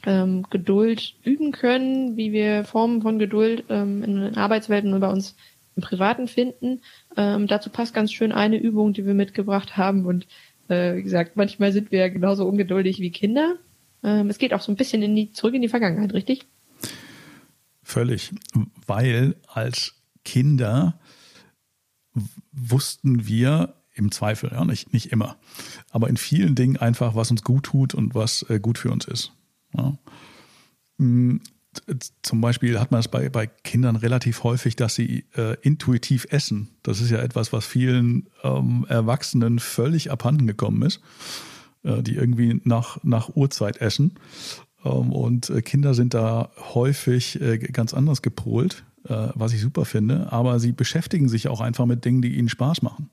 ähm, 0.07 0.44
Geduld 0.51 1.14
üben 1.24 1.53
können, 1.53 2.16
wie 2.16 2.33
wir 2.33 2.64
Formen 2.64 3.03
von 3.03 3.18
Geduld 3.18 3.64
ähm, 3.68 4.03
in 4.03 4.20
den 4.20 4.37
Arbeitswelten 4.37 4.92
und 4.92 5.01
bei 5.01 5.11
uns 5.11 5.37
im 5.77 5.83
Privaten 5.83 6.29
finden. 6.29 6.83
Ähm, 7.16 7.46
dazu 7.46 7.70
passt 7.70 7.94
ganz 7.94 8.12
schön 8.12 8.33
eine 8.33 8.59
Übung, 8.59 8.92
die 8.92 9.07
wir 9.07 9.14
mitgebracht 9.14 9.77
haben. 9.77 10.05
Und 10.07 10.27
äh, 10.69 10.97
wie 10.97 11.03
gesagt, 11.03 11.37
manchmal 11.37 11.73
sind 11.73 11.91
wir 11.91 12.11
genauso 12.11 12.47
ungeduldig 12.47 13.01
wie 13.01 13.11
Kinder. 13.11 13.57
Ähm, 14.03 14.31
es 14.31 14.39
geht 14.39 14.55
auch 14.55 14.61
so 14.61 14.73
ein 14.73 14.77
bisschen 14.77 15.03
in 15.03 15.15
die, 15.15 15.33
zurück 15.33 15.55
in 15.55 15.63
die 15.63 15.69
Vergangenheit, 15.69 16.13
richtig? 16.13 16.47
Völlig, 17.83 18.33
weil 18.87 19.37
als 19.47 19.95
Kinder 20.25 21.01
wussten 22.53 23.27
wir 23.27 23.75
im 23.95 24.13
Zweifel, 24.13 24.51
ja, 24.53 24.65
nicht, 24.65 24.93
nicht 24.93 25.11
immer, 25.13 25.37
aber 25.91 26.09
in 26.09 26.17
vielen 26.17 26.55
Dingen 26.55 26.77
einfach, 26.77 27.15
was 27.15 27.31
uns 27.31 27.43
gut 27.43 27.65
tut 27.65 27.95
und 27.95 28.15
was 28.15 28.49
äh, 28.49 28.61
gut 28.61 28.79
für 28.79 28.93
uns 28.93 29.07
ist. 29.07 29.33
Ja. 29.77 29.99
Zum 32.23 32.41
Beispiel 32.41 32.81
hat 32.81 32.91
man 32.91 33.01
es 33.01 33.09
bei, 33.09 33.29
bei 33.29 33.47
Kindern 33.47 33.97
relativ 33.97 34.43
häufig, 34.43 34.75
dass 34.75 34.95
sie 34.95 35.27
äh, 35.37 35.57
intuitiv 35.61 36.27
essen. 36.31 36.71
Das 36.83 37.01
ist 37.01 37.11
ja 37.11 37.19
etwas, 37.19 37.53
was 37.53 37.67
vielen 37.67 38.29
ähm, 38.43 38.87
Erwachsenen 38.89 39.59
völlig 39.59 40.11
abhanden 40.11 40.47
gekommen 40.47 40.83
ist, 40.83 41.01
äh, 41.85 42.03
die 42.03 42.17
irgendwie 42.17 42.61
nach, 42.65 43.03
nach 43.05 43.37
Uhrzeit 43.37 43.81
essen. 43.81 44.15
Ähm, 44.85 45.13
und 45.13 45.51
äh, 45.51 45.63
Kinder 45.63 45.95
sind 45.95 46.15
da 46.15 46.51
häufig 46.75 47.41
äh, 47.41 47.59
ganz 47.59 47.95
anders 47.95 48.23
gepolt 48.23 48.85
äh, 49.09 49.29
was 49.35 49.53
ich 49.53 49.61
super 49.61 49.85
finde, 49.85 50.33
aber 50.33 50.59
sie 50.61 50.73
beschäftigen 50.73 51.29
sich 51.29 51.49
auch 51.49 51.61
einfach 51.61 51.87
mit 51.87 52.05
Dingen, 52.05 52.23
die 52.23 52.37
ihnen 52.37 52.49
Spaß 52.49 52.83
machen. 52.83 53.11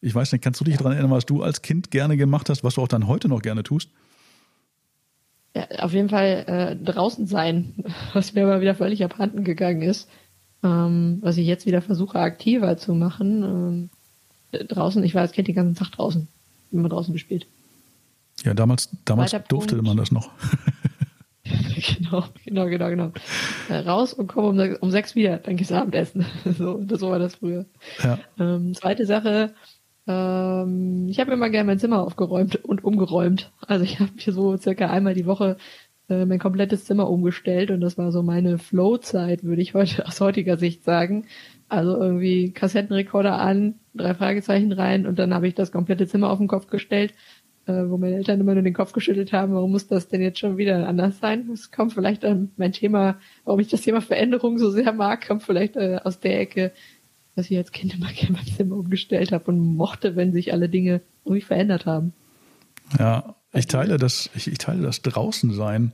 Ich 0.00 0.14
weiß 0.14 0.32
nicht, 0.32 0.42
kannst 0.42 0.60
du 0.60 0.64
dich 0.64 0.76
daran 0.76 0.92
erinnern, 0.92 1.10
was 1.10 1.26
du 1.26 1.42
als 1.42 1.62
Kind 1.62 1.90
gerne 1.90 2.16
gemacht 2.16 2.48
hast, 2.50 2.62
was 2.62 2.74
du 2.74 2.82
auch 2.82 2.88
dann 2.88 3.08
heute 3.08 3.28
noch 3.28 3.42
gerne 3.42 3.62
tust? 3.62 3.90
Ja, 5.58 5.84
auf 5.84 5.92
jeden 5.92 6.08
Fall 6.08 6.44
äh, 6.46 6.76
draußen 6.76 7.26
sein, 7.26 7.74
was 8.12 8.32
mir 8.34 8.44
aber 8.44 8.60
wieder 8.60 8.74
völlig 8.74 9.04
abhanden 9.04 9.44
gegangen 9.44 9.82
ist. 9.82 10.08
Ähm, 10.62 11.18
was 11.20 11.36
ich 11.36 11.46
jetzt 11.46 11.66
wieder 11.66 11.82
versuche, 11.82 12.18
aktiver 12.18 12.76
zu 12.76 12.94
machen. 12.94 13.90
Ähm, 14.52 14.66
draußen, 14.66 15.02
ich 15.04 15.14
war 15.14 15.22
als 15.22 15.32
Kind 15.32 15.48
den 15.48 15.54
ganzen 15.54 15.76
Tag 15.76 15.92
draußen, 15.92 16.26
immer 16.72 16.88
draußen 16.88 17.12
gespielt. 17.12 17.46
Ja, 18.44 18.54
damals, 18.54 18.88
damals 19.04 19.32
durfte 19.48 19.76
Punkt. 19.76 19.86
man 19.86 19.96
das 19.96 20.12
noch. 20.12 20.30
genau, 21.98 22.24
genau, 22.44 22.66
genau, 22.66 22.88
genau. 22.88 23.12
Äh, 23.68 23.78
raus 23.78 24.12
und 24.12 24.26
komm 24.26 24.58
um, 24.58 24.76
um 24.80 24.90
sechs 24.90 25.14
wieder, 25.14 25.38
dann 25.38 25.56
gehst 25.56 25.70
du 25.70 25.76
Abendessen. 25.76 26.26
so, 26.44 26.78
das 26.78 27.00
war 27.00 27.18
das 27.18 27.36
früher. 27.36 27.66
Ja. 28.02 28.18
Ähm, 28.38 28.74
zweite 28.74 29.06
Sache, 29.06 29.54
ähm, 30.08 31.06
ich 31.08 31.20
habe 31.20 31.32
immer 31.32 31.50
gerne 31.50 31.66
mein 31.66 31.78
Zimmer 31.78 32.02
aufgeräumt 32.02 32.56
und 32.64 32.82
umgeräumt. 32.82 33.52
Also 33.66 33.84
ich 33.84 34.00
habe 34.00 34.10
hier 34.16 34.32
so 34.32 34.56
circa 34.56 34.90
einmal 34.90 35.14
die 35.14 35.26
Woche 35.26 35.58
äh, 36.08 36.24
mein 36.24 36.38
komplettes 36.38 36.86
Zimmer 36.86 37.08
umgestellt 37.10 37.70
und 37.70 37.80
das 37.82 37.98
war 37.98 38.10
so 38.10 38.22
meine 38.22 38.58
Flow-Zeit, 38.58 39.44
würde 39.44 39.62
ich 39.62 39.74
heute 39.74 40.06
aus 40.06 40.20
heutiger 40.20 40.56
Sicht 40.56 40.82
sagen. 40.82 41.26
Also 41.68 41.96
irgendwie 41.96 42.52
Kassettenrekorder 42.52 43.38
an, 43.38 43.74
drei 43.94 44.14
Fragezeichen 44.14 44.72
rein 44.72 45.06
und 45.06 45.18
dann 45.18 45.34
habe 45.34 45.46
ich 45.46 45.54
das 45.54 45.70
komplette 45.70 46.06
Zimmer 46.06 46.30
auf 46.30 46.38
den 46.38 46.48
Kopf 46.48 46.68
gestellt 46.68 47.12
äh, 47.68 47.90
wo 47.90 47.98
meine 47.98 48.16
Eltern 48.16 48.40
immer 48.40 48.54
nur 48.54 48.62
den 48.62 48.74
Kopf 48.74 48.92
geschüttelt 48.92 49.32
haben, 49.32 49.54
warum 49.54 49.70
muss 49.70 49.86
das 49.86 50.08
denn 50.08 50.22
jetzt 50.22 50.38
schon 50.38 50.56
wieder 50.56 50.88
anders 50.88 51.20
sein? 51.20 51.50
Es 51.52 51.70
kommt 51.70 51.92
vielleicht 51.92 52.24
an 52.24 52.50
mein 52.56 52.72
Thema, 52.72 53.18
warum 53.44 53.60
ich 53.60 53.68
das 53.68 53.82
Thema 53.82 54.00
Veränderung 54.00 54.58
so 54.58 54.70
sehr 54.70 54.92
mag, 54.92 55.26
kommt 55.26 55.42
vielleicht 55.42 55.76
äh, 55.76 56.00
aus 56.02 56.18
der 56.18 56.40
Ecke, 56.40 56.72
dass 57.38 57.50
ich 57.50 57.56
als 57.56 57.72
Kind 57.72 57.94
immer 57.94 58.12
gerne 58.12 58.32
mein 58.32 58.46
Zimmer 58.46 58.76
umgestellt 58.76 59.32
habe 59.32 59.44
und 59.46 59.76
mochte, 59.76 60.16
wenn 60.16 60.32
sich 60.32 60.52
alle 60.52 60.68
Dinge 60.68 61.00
irgendwie 61.24 61.42
verändert 61.42 61.86
haben. 61.86 62.12
Ja, 62.98 63.36
ich 63.52 63.66
teile 63.66 63.96
das, 63.96 64.30
ich, 64.34 64.48
ich 64.50 64.58
teile 64.58 64.82
das 64.82 65.02
draußen 65.02 65.52
sein 65.52 65.92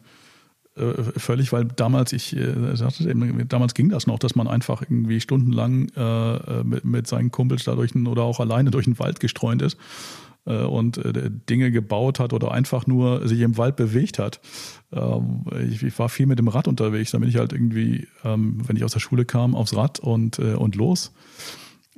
äh, 0.77 1.03
völlig, 1.17 1.53
weil 1.53 1.67
damals, 1.67 2.13
ich 2.13 2.35
äh, 2.37 2.75
sagte 2.75 3.09
eben, 3.09 3.47
damals 3.49 3.75
ging 3.75 3.91
das 3.91 4.07
noch, 4.07 4.19
dass 4.19 4.35
man 4.35 4.49
einfach 4.49 4.83
irgendwie 4.83 5.21
stundenlang 5.21 5.89
äh, 5.97 6.65
mit, 6.65 6.85
mit, 6.85 7.07
seinen 7.07 7.31
Kumpels 7.31 7.65
dadurch 7.65 7.95
oder 7.95 8.23
auch 8.23 8.41
alleine 8.41 8.71
durch 8.71 8.87
den 8.87 8.99
Wald 8.99 9.21
gestreunt 9.21 9.63
ist 9.63 9.77
und 10.45 10.99
äh, 10.99 11.31
Dinge 11.49 11.71
gebaut 11.71 12.21
hat 12.21 12.33
oder 12.33 12.53
einfach 12.53 12.87
nur 12.87 13.27
sich 13.27 13.41
im 13.41 13.57
Wald 13.57 13.77
bewegt 13.77 14.19
hat. 14.19 14.41
Ähm, 14.93 15.45
ich, 15.71 15.99
war 15.99 16.09
viel 16.09 16.27
mit 16.27 16.39
dem 16.39 16.49
Rad 16.49 16.69
unterwegs, 16.69 17.13
da 17.13 17.19
bin 17.19 17.29
ich 17.29 17.37
halt 17.37 17.53
irgendwie, 17.53 18.09
ähm, 18.25 18.61
wenn 18.67 18.77
ich 18.77 18.85
aus 18.85 18.93
der 18.93 19.01
Schule 19.01 19.25
kam, 19.25 19.55
aufs 19.55 19.75
Rad 19.75 20.01
und, 20.01 20.39
äh, 20.39 20.55
und 20.55 20.77
los. 20.77 21.13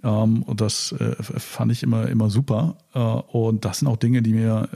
Ähm, 0.03 0.43
und 0.43 0.61
das 0.61 0.93
äh, 0.93 1.17
fand 1.21 1.73
ich 1.73 1.83
immer, 1.83 2.09
immer 2.09 2.31
super. 2.31 2.77
Äh, 2.95 3.01
und 3.01 3.65
das 3.65 3.81
sind 3.81 3.89
auch 3.89 3.97
Dinge, 3.97 4.23
die 4.23 4.33
mir 4.33 4.69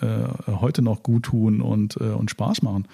äh, 0.48 0.52
heute 0.52 0.82
noch 0.82 1.02
gut 1.02 1.24
tun 1.24 1.60
und, 1.60 1.96
äh, 1.98 2.10
und 2.10 2.30
Spaß 2.30 2.62
machen. 2.62 2.88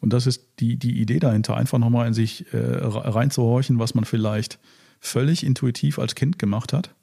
Und 0.00 0.12
das 0.12 0.26
ist 0.26 0.60
die, 0.60 0.76
die 0.76 1.00
Idee 1.00 1.18
dahinter, 1.18 1.56
einfach 1.56 1.78
nochmal 1.78 2.06
in 2.06 2.14
sich 2.14 2.52
äh, 2.52 2.58
reinzuhorchen, 2.58 3.78
was 3.78 3.94
man 3.94 4.04
vielleicht 4.04 4.58
völlig 5.00 5.44
intuitiv 5.44 5.98
als 5.98 6.14
Kind 6.14 6.38
gemacht 6.38 6.72
hat, 6.72 6.94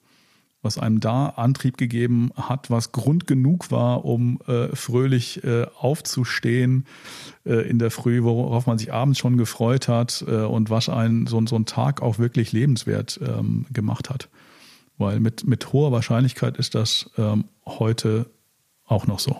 was 0.65 0.77
einem 0.77 0.99
da 0.99 1.27
Antrieb 1.27 1.77
gegeben 1.77 2.31
hat, 2.35 2.69
was 2.69 2.91
Grund 2.91 3.27
genug 3.27 3.71
war, 3.71 4.03
um 4.03 4.39
äh, 4.47 4.75
fröhlich 4.75 5.41
aufzustehen 5.79 6.85
in 7.43 7.77
der 7.77 7.91
Früh, 7.91 8.23
worauf 8.23 8.65
man 8.65 8.77
sich 8.77 8.91
abends 8.91 9.19
schon 9.19 9.37
gefreut 9.37 9.87
hat 9.87 10.23
und 10.23 10.69
was 10.71 10.89
einen 10.89 11.27
so, 11.27 11.45
so 11.45 11.55
einen 11.55 11.65
Tag 11.65 12.01
auch 12.01 12.17
wirklich 12.17 12.51
lebenswert 12.51 13.19
ähm, 13.21 13.65
gemacht 13.71 14.09
hat. 14.09 14.29
Weil 14.97 15.19
mit, 15.19 15.45
mit 15.45 15.73
hoher 15.73 15.91
Wahrscheinlichkeit 15.91 16.57
ist 16.57 16.73
das 16.73 17.09
ähm, 17.17 17.45
heute 17.65 18.27
auch 18.85 19.07
noch 19.07 19.19
so. 19.19 19.39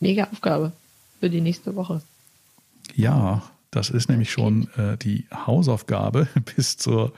Mega 0.00 0.24
Aufgabe 0.24 0.72
für 1.20 1.30
die 1.30 1.40
nächste 1.40 1.74
Woche. 1.76 2.02
Ja, 2.94 3.42
das 3.70 3.90
ist 3.90 4.08
nämlich 4.08 4.30
schon 4.30 4.68
äh, 4.76 4.96
die 4.96 5.26
Hausaufgabe 5.32 6.28
bis 6.56 6.76
zur 6.76 7.08
äh, 7.08 7.10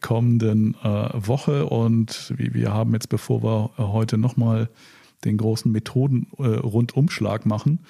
kommenden 0.00 0.74
äh, 0.82 1.10
Woche. 1.14 1.66
Und 1.66 2.32
wir 2.36 2.72
haben 2.72 2.92
jetzt, 2.92 3.08
bevor 3.08 3.42
wir 3.42 3.70
heute 3.76 4.18
nochmal 4.18 4.68
den 5.24 5.36
großen 5.36 5.70
Methoden-Rundumschlag 5.70 7.46
machen, 7.46 7.80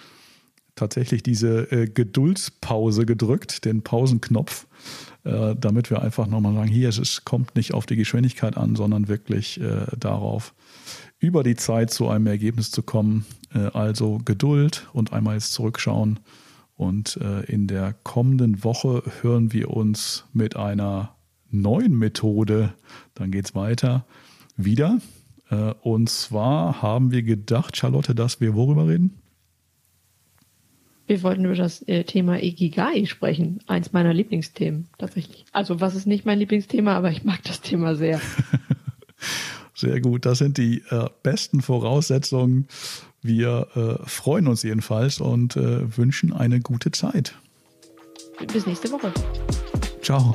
tatsächlich 0.75 1.23
diese 1.23 1.71
äh, 1.71 1.87
Geduldspause 1.87 3.07
gedrückt, 3.07 3.65
den 3.65 3.83
Pausenknopf 3.83 4.67
äh, 5.25 5.55
damit 5.57 5.91
wir 5.91 6.03
einfach 6.03 6.27
nochmal 6.27 6.55
sagen, 6.55 6.69
hier, 6.69 6.89
es 6.89 7.25
kommt 7.25 7.55
nicht 7.55 7.75
auf 7.75 7.87
die 7.87 7.97
Geschwindigkeit 7.97 8.57
an, 8.57 8.75
sondern 8.75 9.09
wirklich 9.09 9.61
äh, 9.61 9.87
darauf, 9.97 10.55
über 11.19 11.45
die 11.45 11.55
Zeit 11.55 11.91
zu 11.91 12.09
einem 12.09 12.27
Ergebnis 12.27 12.71
zu 12.73 12.83
kommen. 12.83 13.25
Äh, 13.55 13.59
also 13.73 14.19
Geduld 14.25 14.89
und 14.93 15.13
einmal 15.13 15.35
jetzt 15.35 15.53
zurückschauen. 15.53 16.19
Und 16.75 17.19
äh, 17.19 17.43
in 17.45 17.69
der 17.69 17.95
kommenden 18.03 18.65
Woche 18.65 19.05
hören 19.21 19.53
wir 19.53 19.71
uns 19.71 20.25
mit 20.33 20.57
einer 20.57 21.15
neuen 21.53 21.97
Methode, 21.97 22.75
dann 23.15 23.31
geht 23.31 23.47
es 23.47 23.55
weiter, 23.55 24.05
wieder. 24.57 24.99
Äh, 25.51 25.75
und 25.83 26.09
zwar 26.09 26.83
haben 26.83 27.13
wir 27.13 27.23
gedacht, 27.23 27.77
Charlotte, 27.77 28.15
dass 28.15 28.41
wir 28.41 28.55
worüber 28.55 28.89
reden? 28.89 29.19
Wir 31.07 31.23
wollten 31.23 31.45
über 31.45 31.55
das 31.55 31.87
äh, 31.89 32.05
Thema 32.05 32.43
Ikigai 32.43 33.05
sprechen. 33.07 33.61
Eins 33.67 33.93
meiner 33.93 34.15
Lieblingsthemen, 34.15 34.89
tatsächlich. 34.99 35.45
Also, 35.53 35.81
was 35.81 35.95
ist 35.95 36.07
nicht 36.07 36.25
mein 36.25 36.39
Lieblingsthema, 36.39 36.97
aber 36.97 37.11
ich 37.11 37.25
mag 37.25 37.43
das 37.45 37.61
Thema 37.61 37.97
sehr. 37.97 38.21
sehr 39.75 40.01
gut. 40.01 40.25
Das 40.25 40.39
sind 40.39 40.59
die 40.59 40.83
äh, 40.91 41.09
besten 41.23 41.61
Voraussetzungen. 41.61 42.67
Wir 43.21 43.69
äh, 43.75 44.09
freuen 44.09 44.49
uns 44.49 44.63
jedenfalls 44.63 45.21
und 45.21 45.57
äh, 45.57 45.97
wünschen 45.97 46.33
eine 46.33 46.61
gute 46.61 46.91
Zeit. 46.93 47.35
Bis 48.53 48.67
nächste 48.67 48.91
Woche. 48.91 49.13
Ciao. 50.03 50.35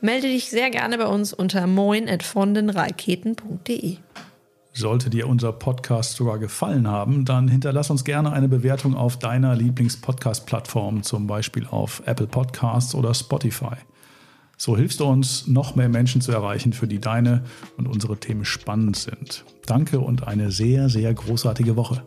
melde 0.00 0.28
dich 0.28 0.48
sehr 0.50 0.70
gerne 0.70 0.98
bei 0.98 1.06
uns 1.06 1.32
unter 1.32 1.66
moin.vondenraketen.de. 1.66 3.96
Sollte 4.72 5.08
dir 5.08 5.26
unser 5.26 5.52
Podcast 5.52 6.16
sogar 6.16 6.38
gefallen 6.38 6.86
haben, 6.86 7.24
dann 7.24 7.48
hinterlass 7.48 7.90
uns 7.90 8.04
gerne 8.04 8.30
eine 8.32 8.48
Bewertung 8.48 8.94
auf 8.94 9.18
deiner 9.18 9.56
Lieblings-Podcast-Plattform, 9.56 11.02
zum 11.02 11.26
Beispiel 11.26 11.66
auf 11.66 12.02
Apple 12.04 12.26
Podcasts 12.26 12.94
oder 12.94 13.14
Spotify. 13.14 13.76
So 14.58 14.76
hilfst 14.76 15.00
du 15.00 15.04
uns, 15.04 15.46
noch 15.46 15.76
mehr 15.76 15.88
Menschen 15.88 16.20
zu 16.20 16.32
erreichen, 16.32 16.74
für 16.74 16.86
die 16.86 16.98
deine 16.98 17.44
und 17.76 17.86
unsere 17.86 18.18
Themen 18.18 18.44
spannend 18.44 18.96
sind. 18.96 19.44
Danke 19.66 20.00
und 20.00 20.26
eine 20.26 20.50
sehr, 20.50 20.88
sehr 20.88 21.12
großartige 21.12 21.76
Woche. 21.76 22.02